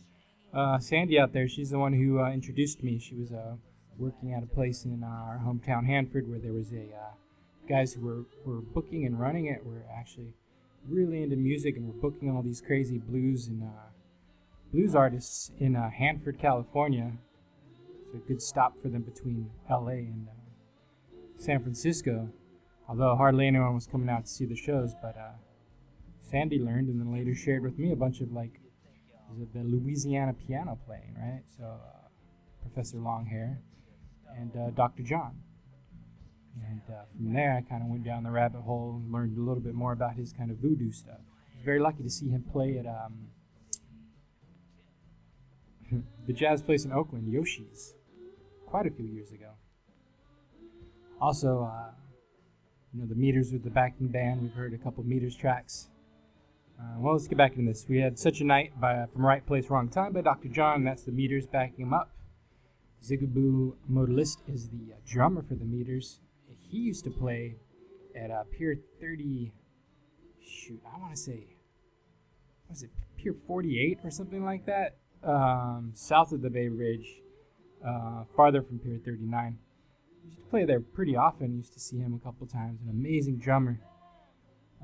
[0.55, 1.47] uh, Sandy out there.
[1.47, 2.98] She's the one who uh, introduced me.
[2.98, 3.56] She was uh,
[3.98, 6.88] working at a place in our hometown Hanford where there was a
[7.68, 10.32] guys who were, were booking and running it were actually
[10.88, 13.62] really into music and were booking all these crazy blues and
[14.72, 17.12] blues artists in uh, Hanford, California.
[18.02, 19.92] It's a good stop for them between L.A.
[19.94, 22.30] and uh, San Francisco,
[22.88, 24.94] although hardly anyone was coming out to see the shows.
[25.01, 25.32] But uh,
[26.20, 28.60] Sandy learned and then later shared with me a bunch of like
[29.55, 31.42] the Louisiana piano playing, right?
[31.56, 32.09] So uh,
[32.62, 33.59] Professor Longhair
[34.36, 35.02] and uh, Dr.
[35.02, 35.36] John.
[36.68, 39.40] And uh, from there, I kind of went down the rabbit hole and learned a
[39.40, 41.20] little bit more about his kind of voodoo stuff.
[41.20, 43.28] I was very lucky to see him play at um,
[46.26, 47.94] the jazz place in Oakland, Yoshi's,
[48.66, 49.50] quite a few years ago.
[51.20, 51.90] Also, uh,
[52.92, 54.42] you know, the Meters with the backing band.
[54.42, 55.88] We've heard a couple Meters tracks.
[56.78, 57.86] Uh, well, let's get back into this.
[57.88, 60.48] We had Such a Night by From Right Place, Wrong Time by Dr.
[60.48, 60.84] John.
[60.84, 62.10] That's the Meters backing him up.
[63.02, 66.20] Zigaboo Modeliste is the uh, drummer for the Meters.
[66.70, 67.56] He used to play
[68.16, 69.52] at uh, Pier 30.
[70.42, 71.56] Shoot, I want to say,
[72.68, 74.96] was it Pier 48 or something like that?
[75.22, 77.20] Um, south of the Bay Bridge,
[77.86, 79.59] uh, farther from Pier 39
[80.24, 81.56] used to play there pretty often.
[81.56, 82.80] Used to see him a couple times.
[82.82, 83.80] An amazing drummer.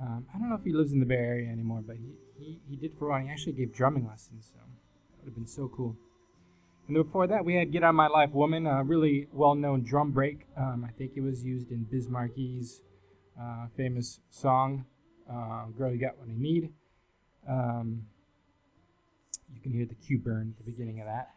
[0.01, 2.61] Um, I don't know if he lives in the Bay Area anymore, but he, he,
[2.69, 3.23] he did for a while.
[3.23, 5.97] He actually gave drumming lessons, so that would have been so cool.
[6.87, 10.13] And before that, we had Get of My Life Woman, a really well known drum
[10.13, 10.47] break.
[10.57, 12.83] Um, I think it was used in Biz Markie's
[13.41, 14.85] uh, famous song,
[15.31, 16.73] uh, Girl You Got What I Need.
[17.49, 18.03] Um,
[19.53, 21.31] you can hear the cue burn at the beginning of that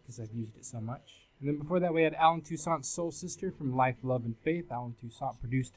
[0.00, 1.28] because I've used it so much.
[1.40, 4.66] And then before that, we had Allen Toussaint's Soul Sister from Life, Love, and Faith.
[4.70, 5.74] Allen Toussaint produced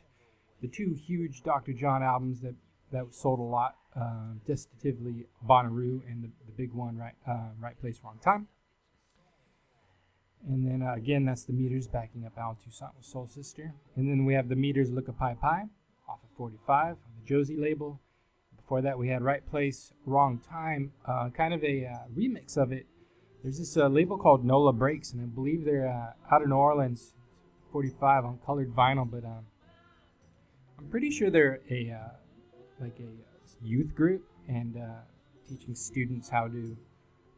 [0.62, 1.74] the two huge Dr.
[1.74, 2.56] John albums that,
[2.92, 7.80] that sold a lot, uh, Desitively Bonnaroo and the, the big one, Right, uh, right
[7.80, 8.48] Place, Wrong Time.
[10.48, 13.74] And then uh, again, that's the Meters backing up Allen Toussaint with Soul Sister.
[13.96, 15.70] And then we have the Meters Look-Ka Py Py
[16.10, 18.02] off of 45 on the Josie label.
[18.64, 22.72] Before that, we had Right Place, Wrong Time, uh, kind of a uh, remix of
[22.72, 22.88] it
[23.44, 26.56] there's this uh, label called Nola Breaks, and I believe they're uh, out of New
[26.56, 27.14] Orleans,
[27.74, 29.10] 45 on colored vinyl.
[29.10, 29.46] But um,
[30.80, 32.14] I'm pretty sure they're a uh,
[32.80, 35.02] like a youth group and uh,
[35.48, 36.78] teaching students how to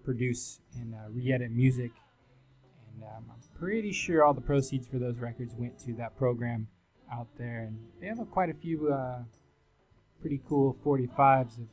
[0.03, 1.91] produce and uh, re-edit music.
[2.93, 6.67] And um, I'm pretty sure all the proceeds for those records went to that program
[7.11, 7.61] out there.
[7.61, 9.23] And they have quite a few uh,
[10.21, 11.67] pretty cool 45s of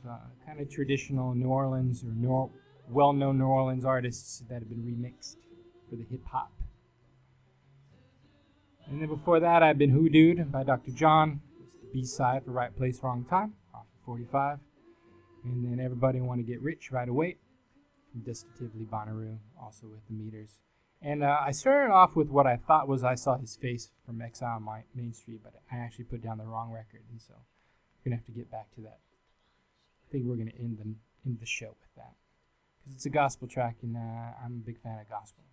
[0.45, 2.51] kind of traditional New Orleans or New
[2.89, 5.37] well-known New Orleans artists that have been remixed
[5.89, 6.51] for the hip hop.
[8.87, 10.91] And then before that, I've been Hoodooed by Dr.
[10.91, 11.41] John.
[11.63, 14.59] It's the B-side for Right Place, Wrong Time, off of 45.
[15.45, 17.37] And then Everybody Want to Get Rich Right Away
[18.11, 20.59] from Desitively Bonnaroo, also with the meters.
[21.01, 24.21] And uh, I started off with what I thought was I Saw His Face from
[24.21, 27.33] Exile on Main Street, but I actually put down the wrong record, and so
[28.03, 28.99] we're to have to get back to that.
[30.07, 32.13] I think we're to end the, end the show with that
[32.79, 35.43] because it's a gospel track, and uh, I'm a big fan of gospel.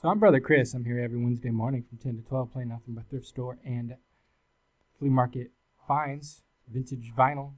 [0.00, 0.74] So I'm Brother Chris.
[0.74, 3.96] I'm here every Wednesday morning from 10 to 12 playing nothing but thrift store and
[4.98, 5.50] flea market
[5.86, 7.52] finds, vintage vinyl,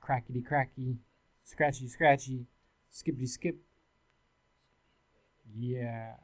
[0.00, 0.98] crackety cracky,
[1.44, 2.46] scratchy scratchy,
[2.90, 3.56] skippity skip.
[5.56, 6.14] Yeah.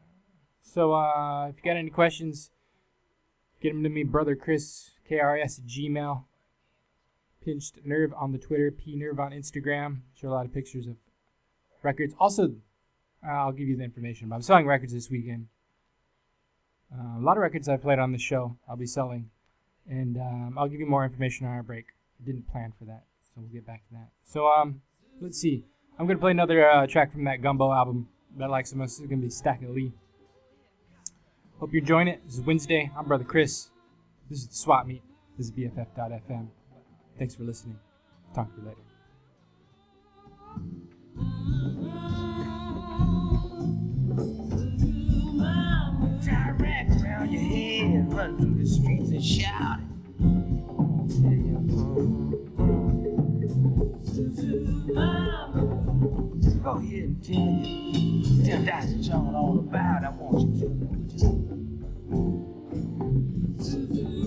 [0.60, 2.50] So uh, if you got any questions,
[3.60, 6.24] get them to me, Brother Chris, KRS at Gmail.
[7.44, 10.00] Pinched Nerve on the Twitter, P Nerve on Instagram.
[10.14, 10.96] Show a lot of pictures of
[11.82, 12.14] records.
[12.18, 12.54] Also,
[13.26, 14.28] uh, I'll give you the information.
[14.28, 15.48] But I'm selling records this weekend.
[16.92, 18.56] Uh, a lot of records I played on the show.
[18.68, 19.30] I'll be selling,
[19.88, 21.86] and um, I'll give you more information on our break.
[22.20, 24.08] I didn't plan for that, so we'll get back to that.
[24.24, 24.82] So um,
[25.20, 25.64] let's see.
[25.98, 28.08] I'm gonna play another uh, track from that Gumbo album
[28.38, 28.96] that likes the most.
[28.96, 29.92] This is gonna be Stack-A-Lee.
[31.58, 32.22] Hope you're enjoying it.
[32.24, 32.90] This is Wednesday.
[32.96, 33.68] I'm Brother Chris.
[34.28, 35.02] This is the Swap Meet.
[35.36, 36.48] This is BFF.FM.
[37.20, 37.78] Thanks for listening.
[38.34, 38.80] Talk to you later.
[46.24, 46.90] Direct
[47.30, 49.80] your head, run through the streets and shout.
[56.64, 58.44] Go ahead and tell you.
[58.46, 59.02] Tell Dr.
[59.02, 60.06] John all about it.
[60.06, 60.70] I want you
[63.58, 64.19] to.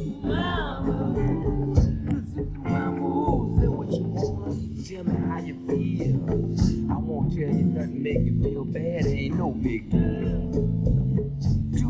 [8.14, 10.52] make you feel bad ain't no big deal.
[11.72, 11.88] Do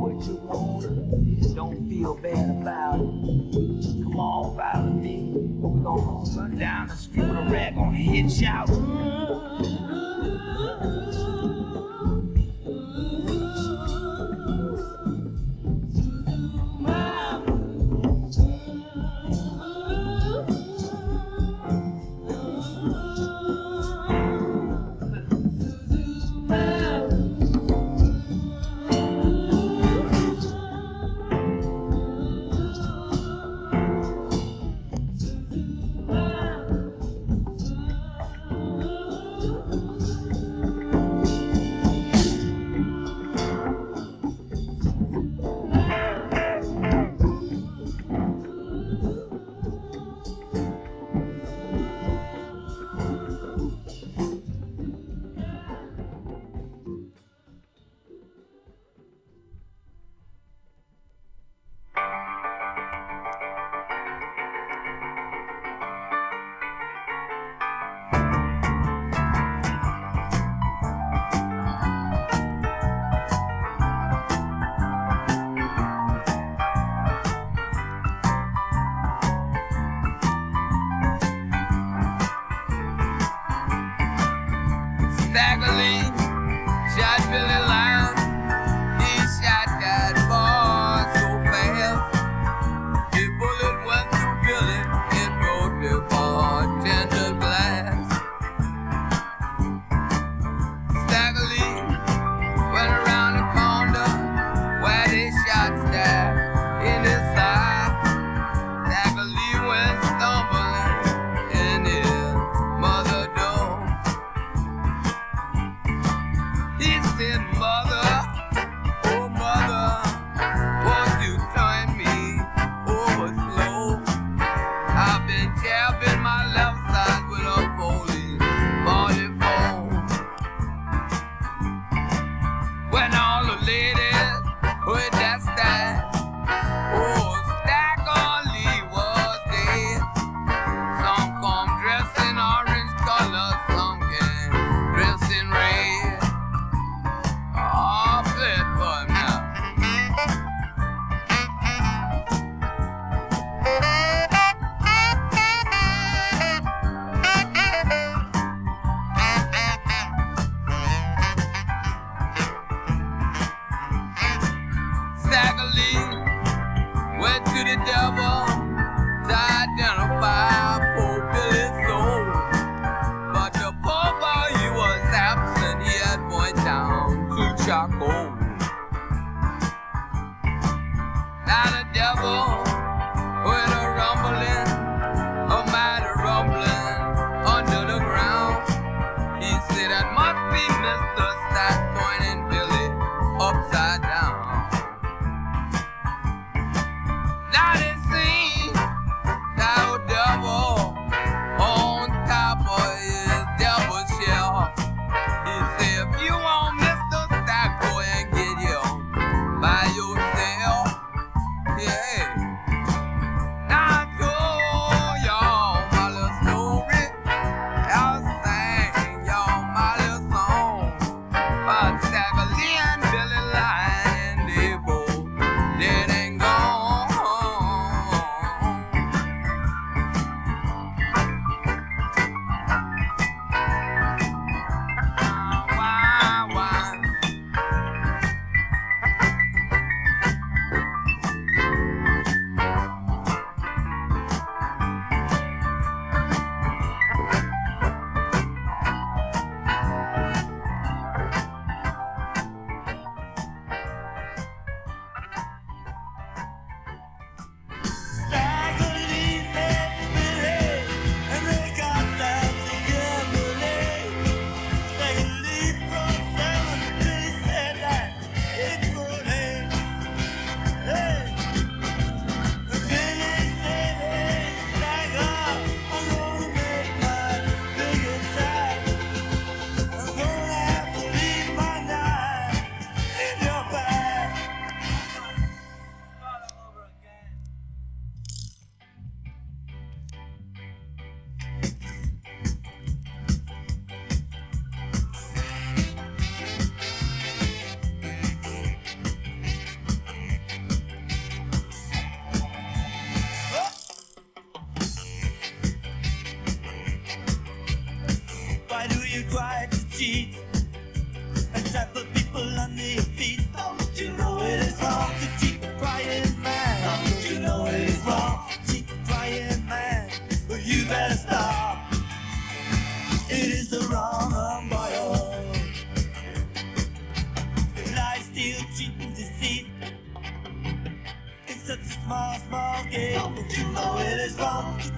[0.00, 4.02] what you want, don't feel bad about it.
[4.02, 8.32] Come on, follow me, we gon' run down the street with a rag on head
[8.32, 8.68] shout.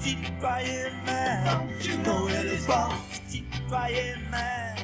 [0.01, 1.45] petit crying man.
[1.45, 4.79] Don't you know it is wrong, petit crying man.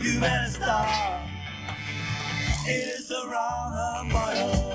[0.00, 1.22] You better stop.
[2.66, 4.65] It is the wrong of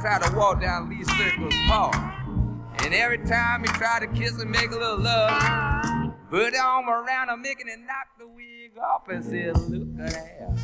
[0.00, 2.14] tried to walk down Lee Circle's path.
[2.84, 6.88] And every time he tried to kiss and make a little love, put the arm
[6.88, 10.58] around her, making and knock the wig off and said, Look at that,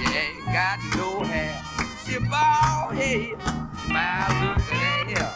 [0.00, 1.62] You ain't got no hair.
[2.04, 3.36] She bald head.
[3.88, 5.32] My look at her.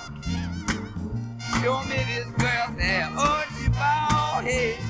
[1.63, 3.09] Show me this girl's hair.
[3.13, 4.90] Oh, she bald head.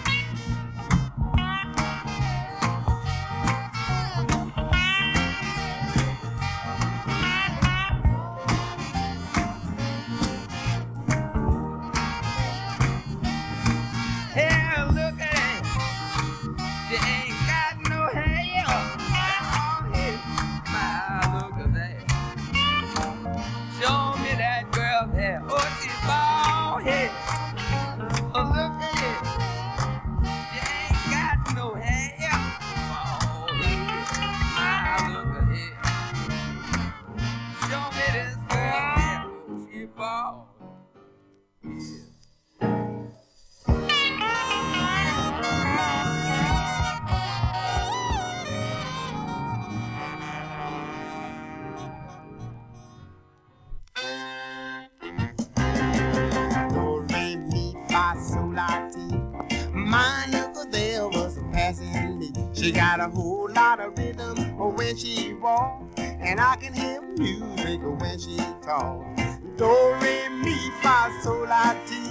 [68.81, 69.39] Talks.
[69.57, 72.03] Do, re, mi, fa, sol, la, ti.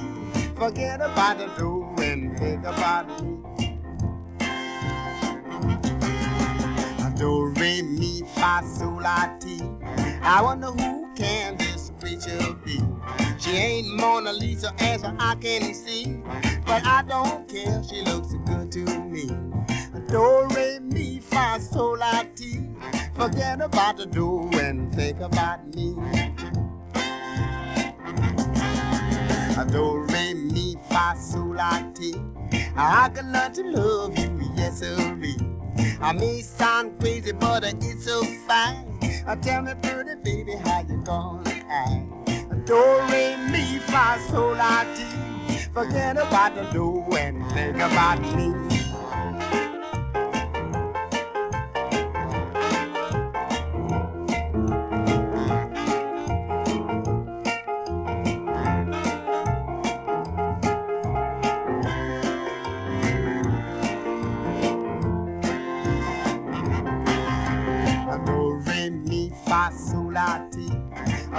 [0.55, 3.37] Forget about the do and think about me.
[7.17, 9.61] Do, re, mi, fa, sol, la, ti.
[10.21, 12.79] I wonder who can this preacher be.
[13.39, 16.21] She ain't Mona Lisa as I can see,
[16.65, 17.81] but I don't care.
[17.89, 19.27] She looks good to me.
[20.07, 22.59] Do, re, mi, fa, sol, la, ti.
[23.15, 25.95] Forget about the do and think about me.
[29.65, 32.15] Do, re, mi, fa, sol, la, ti.
[32.75, 35.35] I can learn to love you, yes, sirree.
[36.01, 38.87] I may sound crazy, but it's so fine.
[39.27, 42.65] Uh, tell me, pretty baby, how you gonna act?
[42.65, 45.57] Do, re, mi, fa, sol, la, ti.
[45.73, 48.78] Forget about the do and think about me.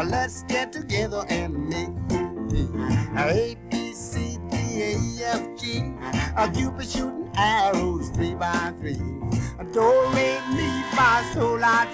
[0.02, 1.89] Let's get together and make.
[3.18, 5.93] A, B, C, D, E, F, G.
[6.36, 8.94] A Cupid shooting arrows three by three.
[9.59, 9.82] Uh, Do,
[10.14, 11.85] re, mi, fa, sol, la.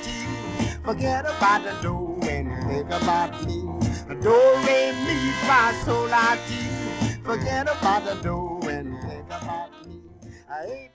[0.85, 3.65] Forget about the do and think about me.
[4.09, 4.35] Uh, Do,
[4.67, 6.37] re, mi, fa, sol, la.
[7.25, 10.01] Forget about the do and think about me.
[10.49, 10.91] A,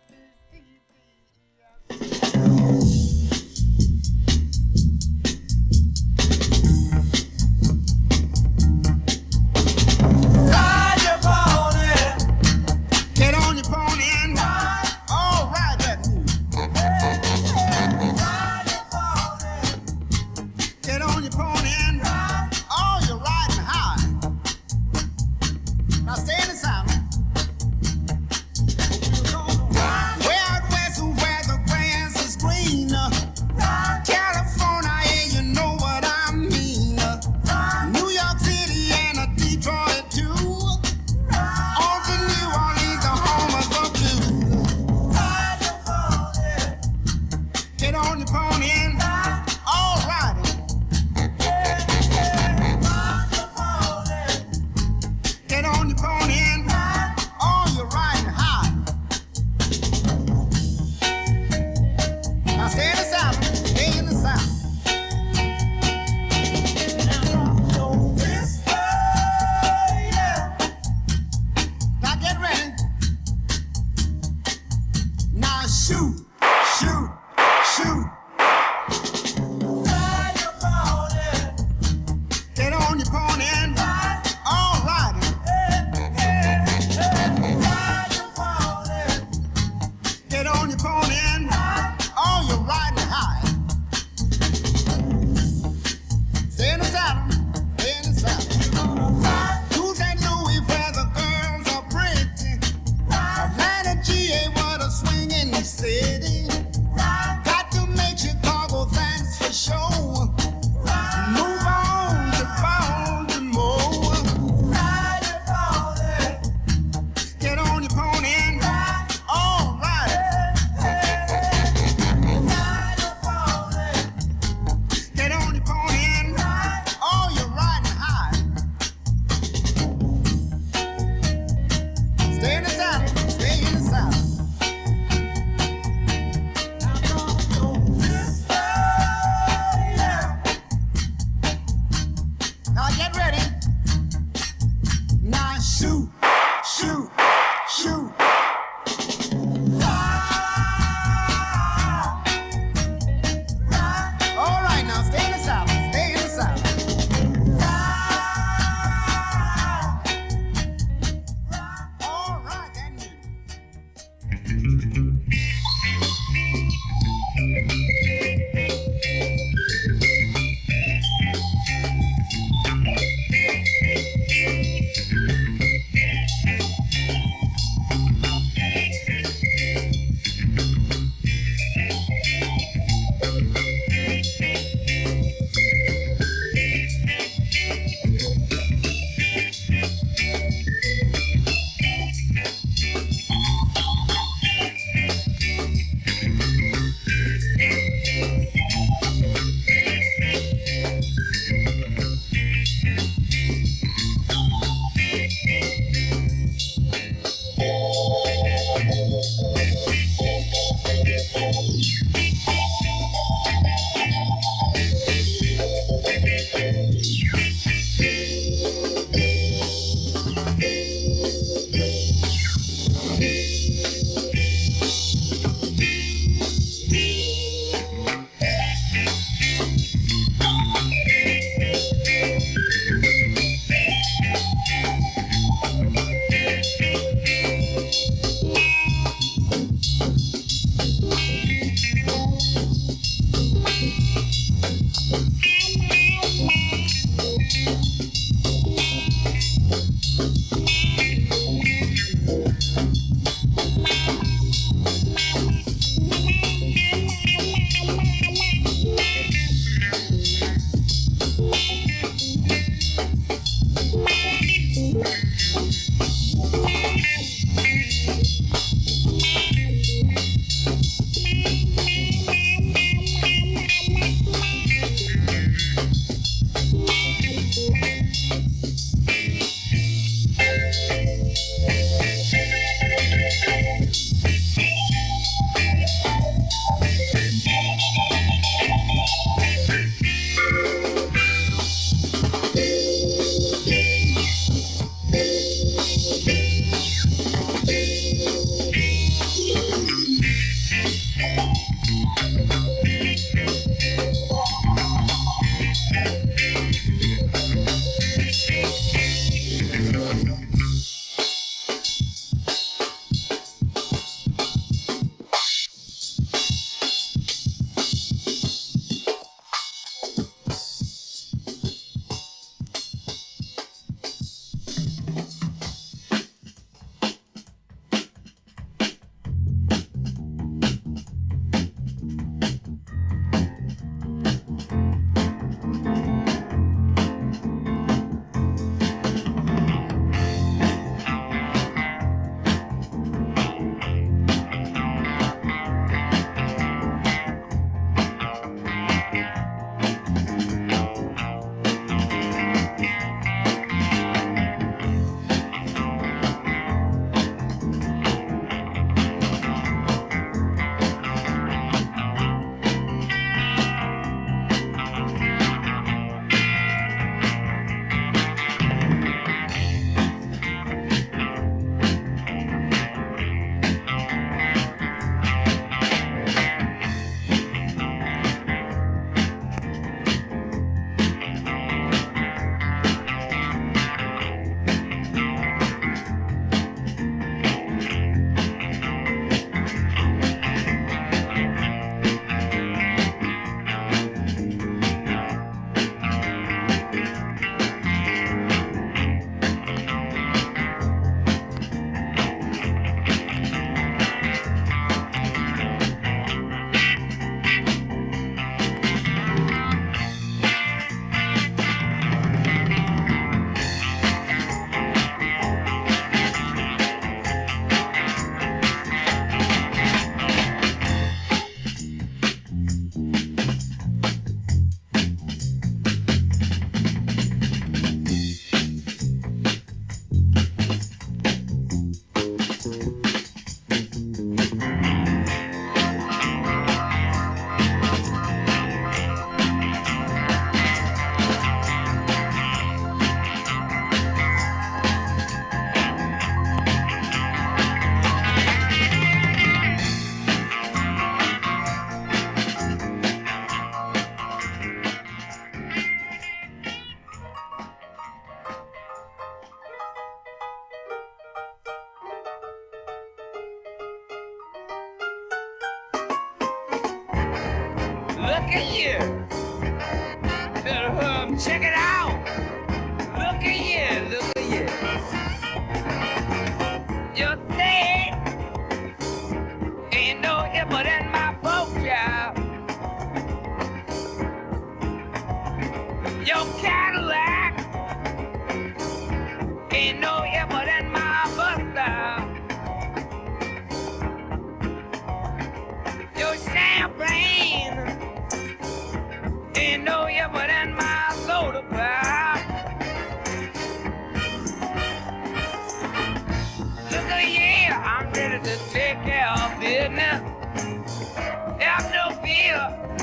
[512.72, 513.01] I'm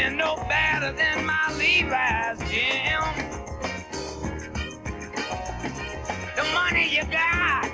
[0.00, 3.02] ain't no better than my Levi's jam.
[6.36, 7.66] The money you got,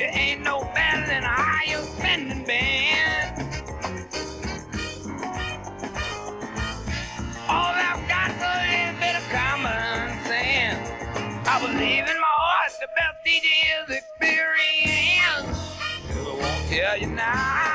[0.00, 3.54] it ain't no better than a higher spending band.
[7.48, 10.90] All I've got is a little bit of common sense.
[11.48, 13.48] I believe in my heart, the best DJ
[13.80, 15.58] is experience.
[16.08, 17.65] 'Cause I won't tell you now.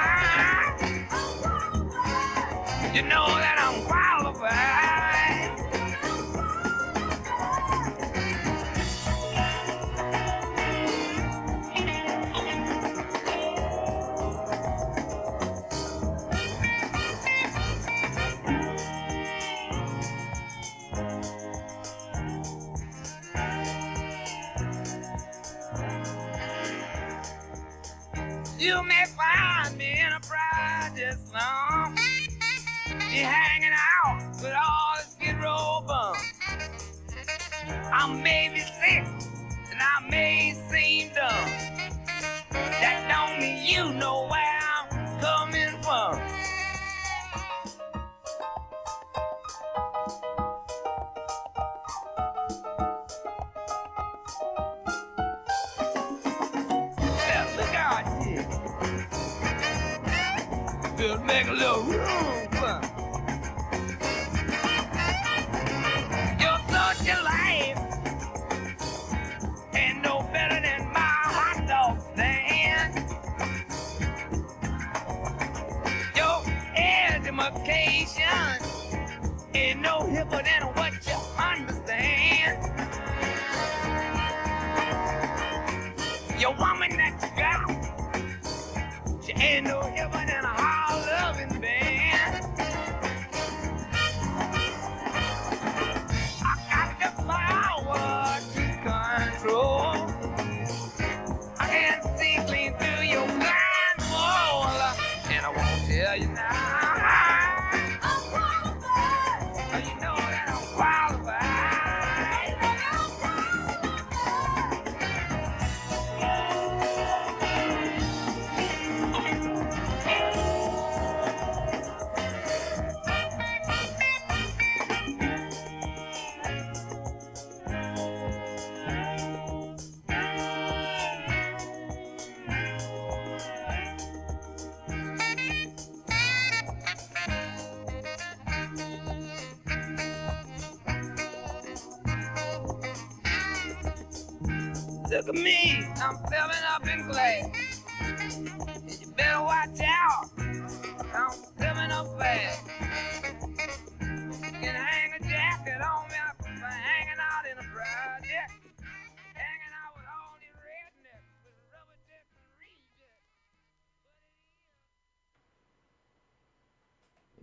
[2.93, 4.90] You know that I'm qualified.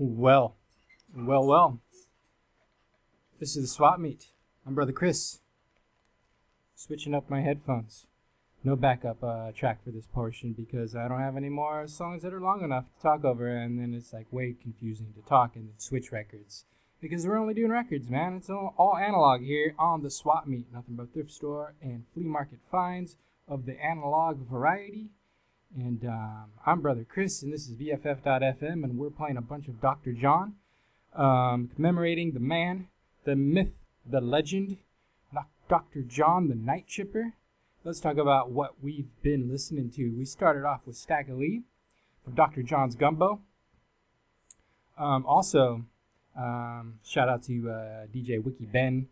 [0.01, 0.55] Well,
[1.12, 1.81] well, well.
[3.41, 4.29] This is the swap meet.
[4.65, 5.41] I'm Brother Chris.
[6.77, 8.07] Switching up my headphones.
[8.62, 12.33] No backup uh, track for this portion because I don't have any more songs that
[12.33, 15.70] are long enough to talk over, and then it's like way confusing to talk and
[15.79, 16.65] switch records.
[17.01, 18.35] Because we're only doing records, man.
[18.35, 20.73] It's all, all analog here on the swap meet.
[20.73, 23.16] Nothing but thrift store and flea market finds
[23.49, 25.09] of the analog variety.
[25.77, 29.81] And um, I'm Brother Chris, and this is BFF.FM, and we're playing a bunch of
[29.82, 30.12] Dr.
[30.12, 30.55] John,
[31.15, 32.89] um, commemorating the man,
[33.24, 33.73] the myth,
[34.09, 34.78] the legend,
[35.69, 36.01] Dr.
[36.01, 37.35] John the Night Tripper.
[37.85, 40.09] Let's talk about what we've been listening to.
[40.16, 41.62] We started off with Stack Stagger Lee
[42.24, 42.62] from Dr.
[42.62, 43.43] John's Gumbo.
[44.97, 45.85] Um, also,
[46.35, 49.09] um, shout out to uh, DJ Wiki Ben,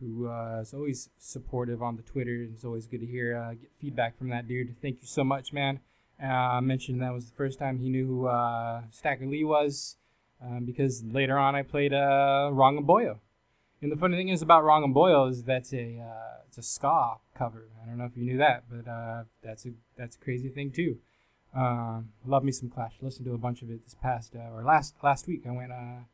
[0.00, 2.48] who uh, is always supportive on the Twitter.
[2.52, 4.74] It's always good to hear uh, get feedback from that dude.
[4.82, 5.78] Thank you so much, man.
[6.22, 9.96] Uh, I mentioned that was the first time he knew who uh, Stack-A-Lee was,
[10.42, 13.18] um, because later on I played uh, Wrong 'Em Boyo.
[13.80, 16.62] And the funny thing is about Wrong 'Em Boyo is that's a uh, it's a
[16.62, 17.68] ska cover.
[17.82, 20.70] I don't know if you knew that, but uh, that's a that's a crazy thing
[20.70, 20.98] too.
[21.54, 22.94] Um, love me some Clash.
[23.00, 25.44] Listened to a bunch of it this past uh, or last last week.
[25.46, 26.04] I went uh,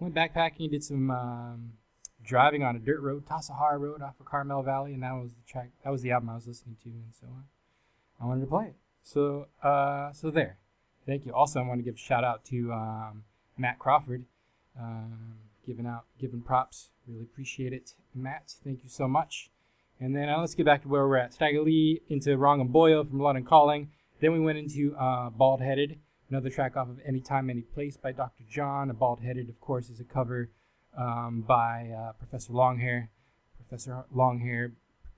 [0.00, 1.72] went backpacking, did some um,
[2.24, 5.42] driving on a dirt road, Tassajara Road off of Carmel Valley, and that was the
[5.46, 5.70] track.
[5.84, 8.66] That was the album I was listening to, and so uh, I wanted to play
[8.66, 8.74] it.
[9.02, 10.58] So uh, so there.
[11.06, 11.32] Thank you.
[11.34, 13.24] Also, I want to give a shout out to um,
[13.58, 14.24] Matt Crawford,
[14.78, 15.34] um,
[15.66, 16.90] giving out giving props.
[17.08, 18.54] Really appreciate it, Matt.
[18.64, 19.50] Thank you so much.
[20.00, 21.34] And then uh, let's get back to where we're at.
[21.34, 23.90] Stagger Lee into Wrong 'Em Boyo from London Calling.
[24.20, 25.98] Then we went into uh, Bald Headed,
[26.30, 28.44] another track off of Anytime, Any Place by Dr.
[28.48, 28.90] John.
[28.90, 30.50] A Bald Headed, of course, is a cover
[30.96, 33.08] um, by uh, Professor Longhair.
[33.56, 34.72] Professor Longhair,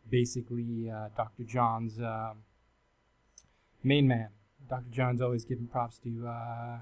[0.09, 1.45] basically uh, Dr.
[1.45, 2.45] John's um,
[3.85, 4.31] main man.
[4.69, 4.91] Dr.
[4.91, 6.79] John's always giving props to uh,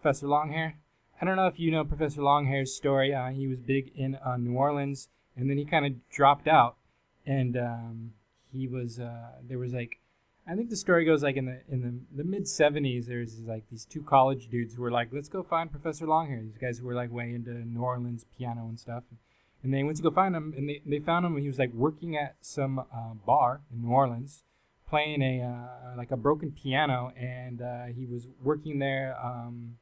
[0.00, 0.74] Professor Longhair.
[1.20, 3.14] I don't know if you know Professor Longhair's story.
[3.14, 6.76] Uh, he was big in uh, New Orleans, and then he kind of dropped out,
[7.26, 8.12] and um,
[8.52, 10.00] he was uh, there was like
[10.46, 13.06] I think the story goes like in the in the, the mid '70s.
[13.06, 16.58] There's like these two college dudes who were like, "Let's go find Professor Longhair." These
[16.58, 19.04] guys who were like way into New Orleans piano and stuff,
[19.62, 21.36] and they went to go find him, and they, they found him.
[21.38, 24.42] He was like working at some uh, bar in New Orleans,
[24.88, 29.76] playing a uh, like a broken piano, and uh, he was working there um,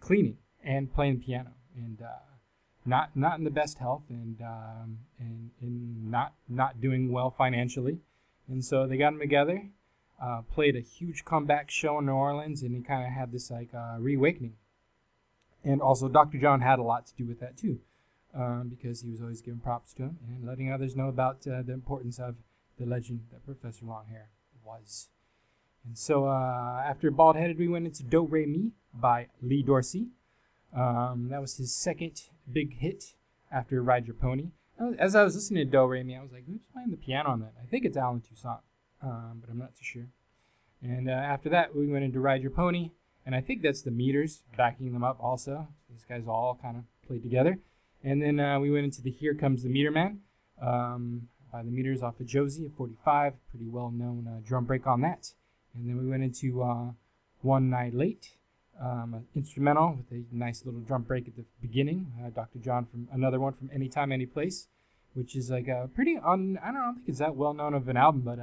[0.00, 2.30] cleaning and playing piano, and uh,
[2.84, 7.98] not not in the best health, and um, and and not not doing well financially.
[8.48, 9.68] And so they got him together,
[10.20, 13.50] uh, played a huge comeback show in New Orleans, and he kind of had this
[13.50, 14.54] like uh, reawakening.
[15.62, 16.38] And also, Dr.
[16.38, 17.80] John had a lot to do with that too,
[18.34, 21.62] um, because he was always giving props to him and letting others know about uh,
[21.62, 22.36] the importance of
[22.80, 24.28] the legend that Professor Longhair
[24.64, 25.08] was.
[25.86, 30.08] And so, uh, after Bald Headed, we went into Do Re Mi by Lee Dorsey.
[30.74, 33.14] Um, that was his second big hit
[33.52, 34.50] after Ride Your Pony
[34.98, 37.30] as I was listening to Do Re Mi, I was like, who's playing the piano
[37.30, 37.52] on that?
[37.62, 38.60] I think it's Allen Toussaint,
[39.02, 40.06] um, but I'm not too sure.
[40.82, 42.90] And uh, after that, we went into Ride Your Pony,
[43.26, 45.68] and I think that's the meters backing them up also.
[45.90, 47.58] These guys all kind of played together.
[48.02, 50.20] And then uh, we went into the Here Comes the Meter Man
[50.62, 55.00] um, the meters off of Josie at 45, pretty well known uh, drum break on
[55.02, 55.32] that.
[55.74, 56.92] And then we went into uh,
[57.42, 58.30] One Night Late
[58.80, 62.12] um, instrumental with a nice little drum break at the beginning.
[62.24, 62.58] Uh, Dr.
[62.58, 64.68] John from another one from Anytime, Any Place,
[65.14, 66.58] which is like a pretty un.
[66.62, 68.38] I don't, I don't think it's that well known of an album, but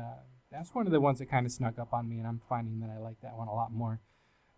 [0.51, 2.79] that's one of the ones that kind of snuck up on me, and I'm finding
[2.79, 3.99] that I like that one a lot more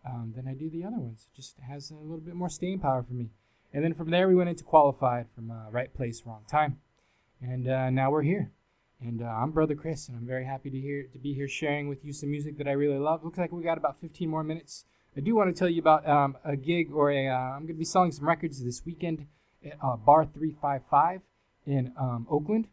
[0.05, 1.27] um, than I do the other ones.
[1.31, 3.29] It just has a little bit more staying power for me.
[3.73, 6.79] And then from there we went into qualified from uh, right place, wrong time,
[7.41, 8.51] and uh, now we're here.
[9.01, 11.87] And uh, I'm Brother Chris, and I'm very happy to hear to be here sharing
[11.87, 13.23] with you some music that I really love.
[13.23, 14.85] Looks like we got about 15 more minutes
[15.17, 17.27] I do want to tell you about um, a gig or a.
[17.27, 19.27] am uh, going to be selling some records this weekend
[19.65, 21.21] at uh, Bar 355
[21.65, 22.67] in um, Oakland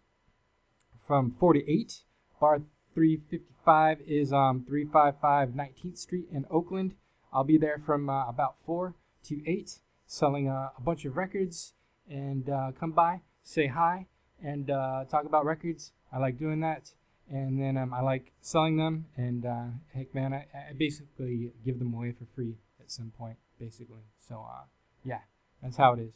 [1.06, 2.02] from 4 to 8.
[2.38, 2.62] Bar
[2.94, 6.94] 355 is um, 355 19th Street in Oakland.
[7.32, 8.94] I'll be there from uh, about 4
[9.24, 11.72] to 8 selling uh, a bunch of records
[12.08, 14.06] and uh, come by, say hi,
[14.42, 15.92] and uh, talk about records.
[16.12, 16.92] I like doing that
[17.30, 19.06] and then um, I like selling them.
[19.16, 19.64] And uh,
[19.94, 24.02] heck, man, I, I, basically give them away for free at some point, basically.
[24.28, 24.64] So uh,
[25.04, 25.20] yeah,
[25.62, 26.12] that's how it is.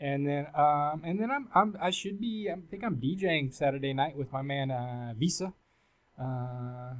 [0.00, 3.92] And then um, and then I'm, I'm I should be I think I'm DJing Saturday
[3.92, 5.52] night with my man uh, Visa.
[6.20, 6.94] Uh,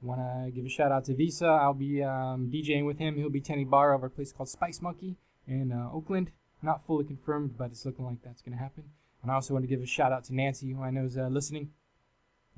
[0.00, 1.46] Want to give a shout out to Visa?
[1.46, 3.16] I'll be um, DJing with him.
[3.16, 6.30] He'll be tending bar over a place called Spice Monkey in uh, Oakland.
[6.62, 8.84] Not fully confirmed, but it's looking like that's going to happen.
[9.22, 11.18] And I also want to give a shout out to Nancy, who I know is
[11.18, 11.70] uh, listening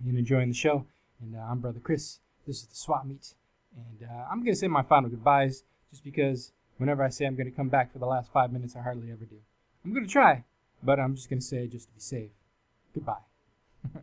[0.04, 0.86] and enjoying the show.
[1.20, 2.18] And uh, I'm Brother Chris.
[2.46, 3.34] This is the Swap Meet.
[3.76, 7.36] And uh, I'm going to say my final goodbyes just because whenever I say I'm
[7.36, 9.36] going to come back for the last five minutes, I hardly ever do.
[9.84, 10.44] I'm going to try,
[10.82, 12.30] but I'm just going to say just to be safe.
[12.94, 13.24] Goodbye.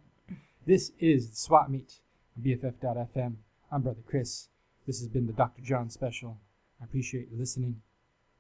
[0.65, 1.95] this is the Swap Meet
[2.37, 3.35] on BFF.FM.
[3.71, 4.47] I'm Brother Chris.
[4.85, 5.61] This has been the Dr.
[5.61, 6.37] John special.
[6.81, 7.81] I appreciate you listening.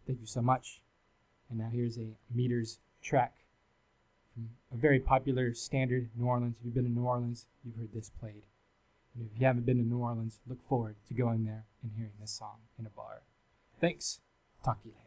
[0.05, 0.81] Thank you so much.
[1.49, 3.35] And now here's a meters track
[4.71, 6.57] a very popular standard New Orleans.
[6.59, 8.43] If you've been to New Orleans, you've heard this played.
[9.15, 12.13] And if you haven't been to New Orleans, look forward to going there and hearing
[12.19, 13.23] this song in a bar.
[13.79, 14.21] Thanks.
[14.63, 15.06] Talk to you later.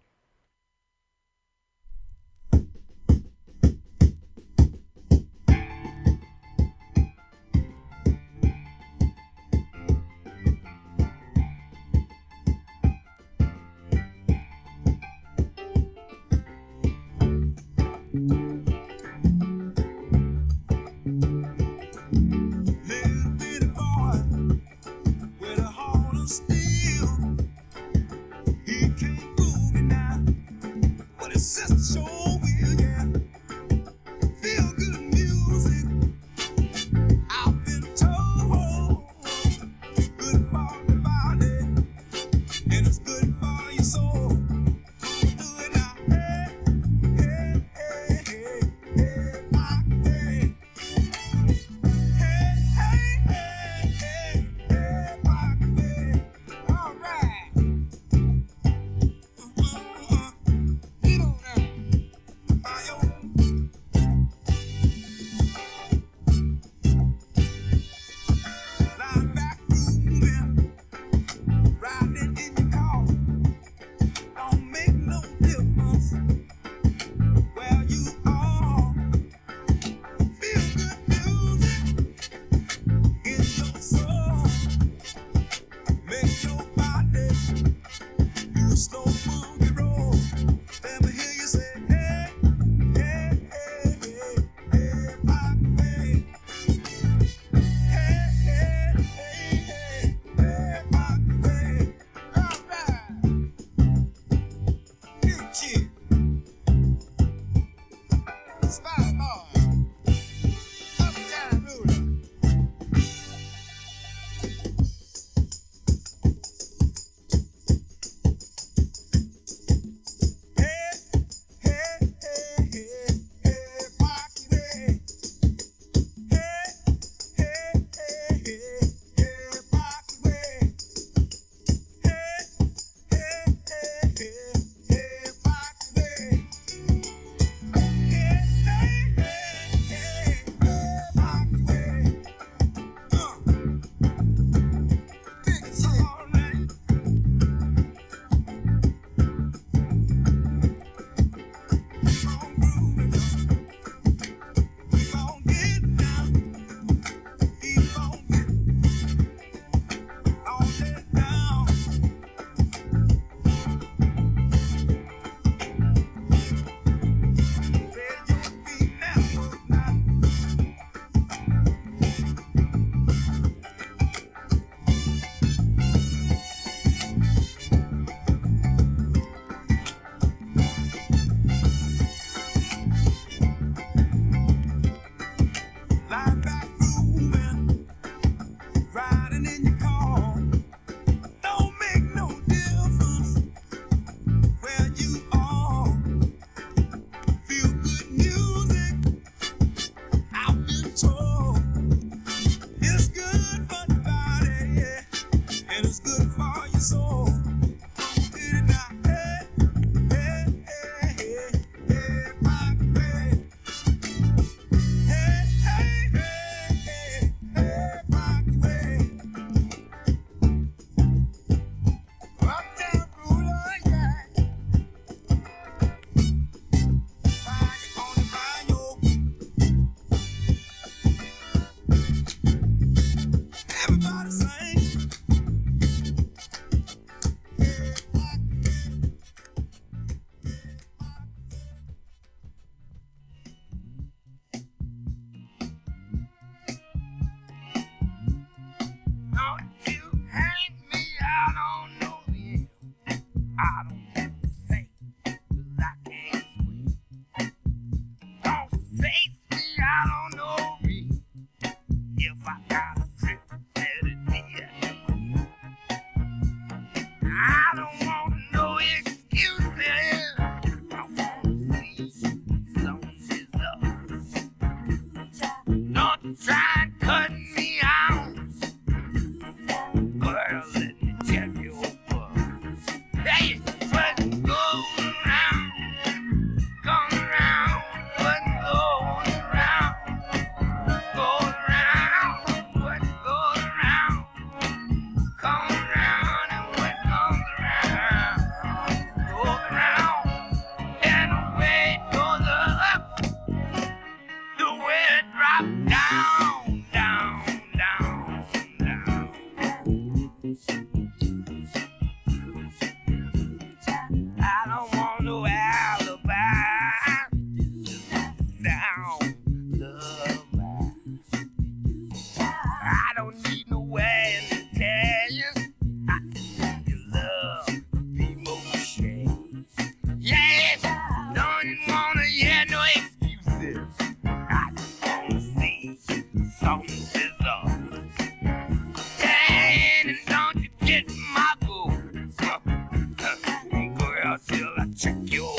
[345.00, 345.49] check you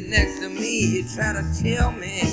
[0.00, 0.86] get next to me.
[0.86, 2.23] You try to tell me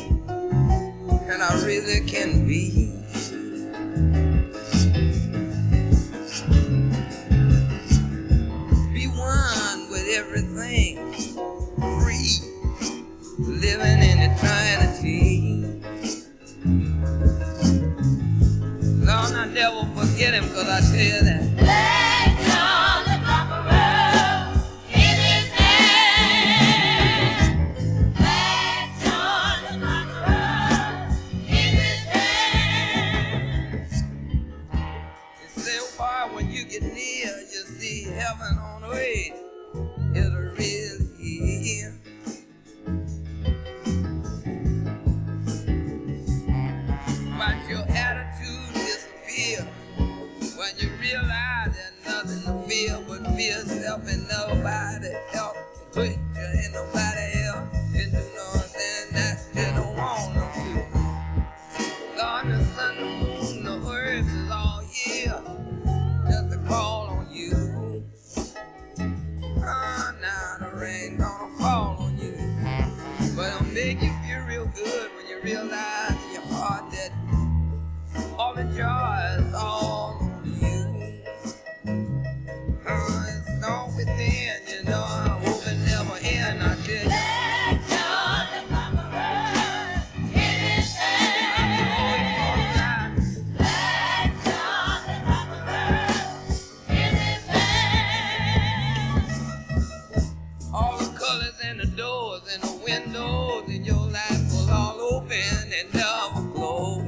[103.12, 107.00] know that your life will all open and overflow.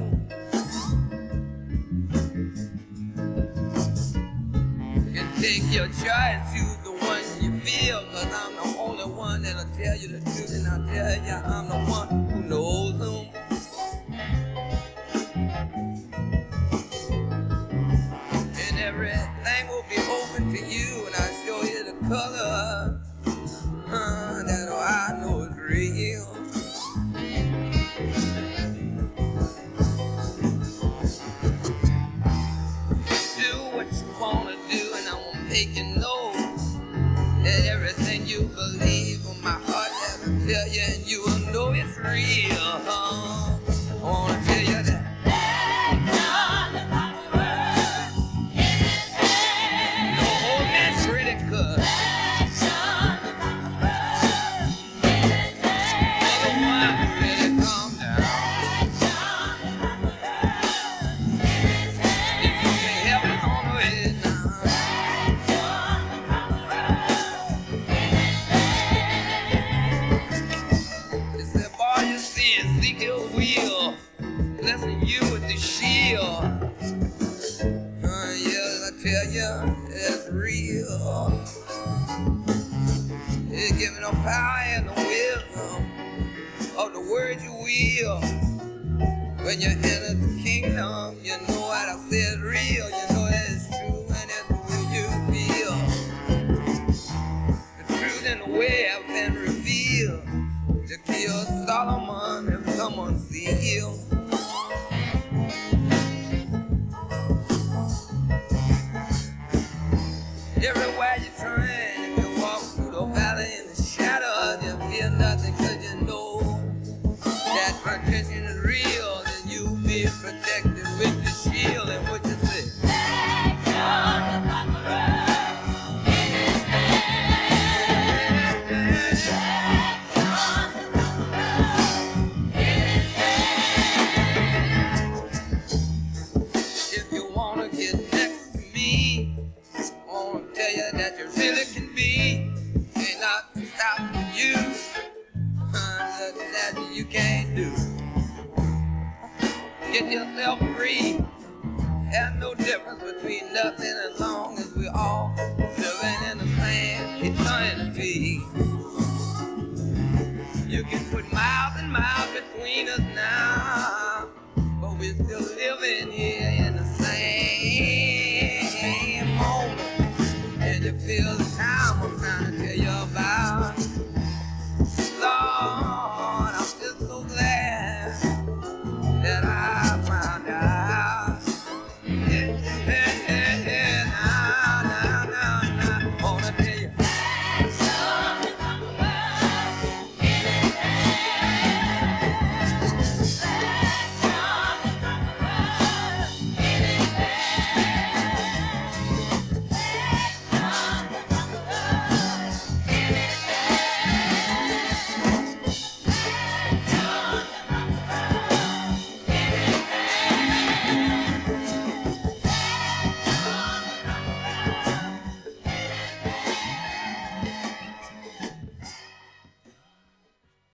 [5.16, 9.64] And take your choice, choose the one you feel, cause I'm the only one that'll
[9.76, 12.13] tell you the truth, and I'll tell you I'm the one.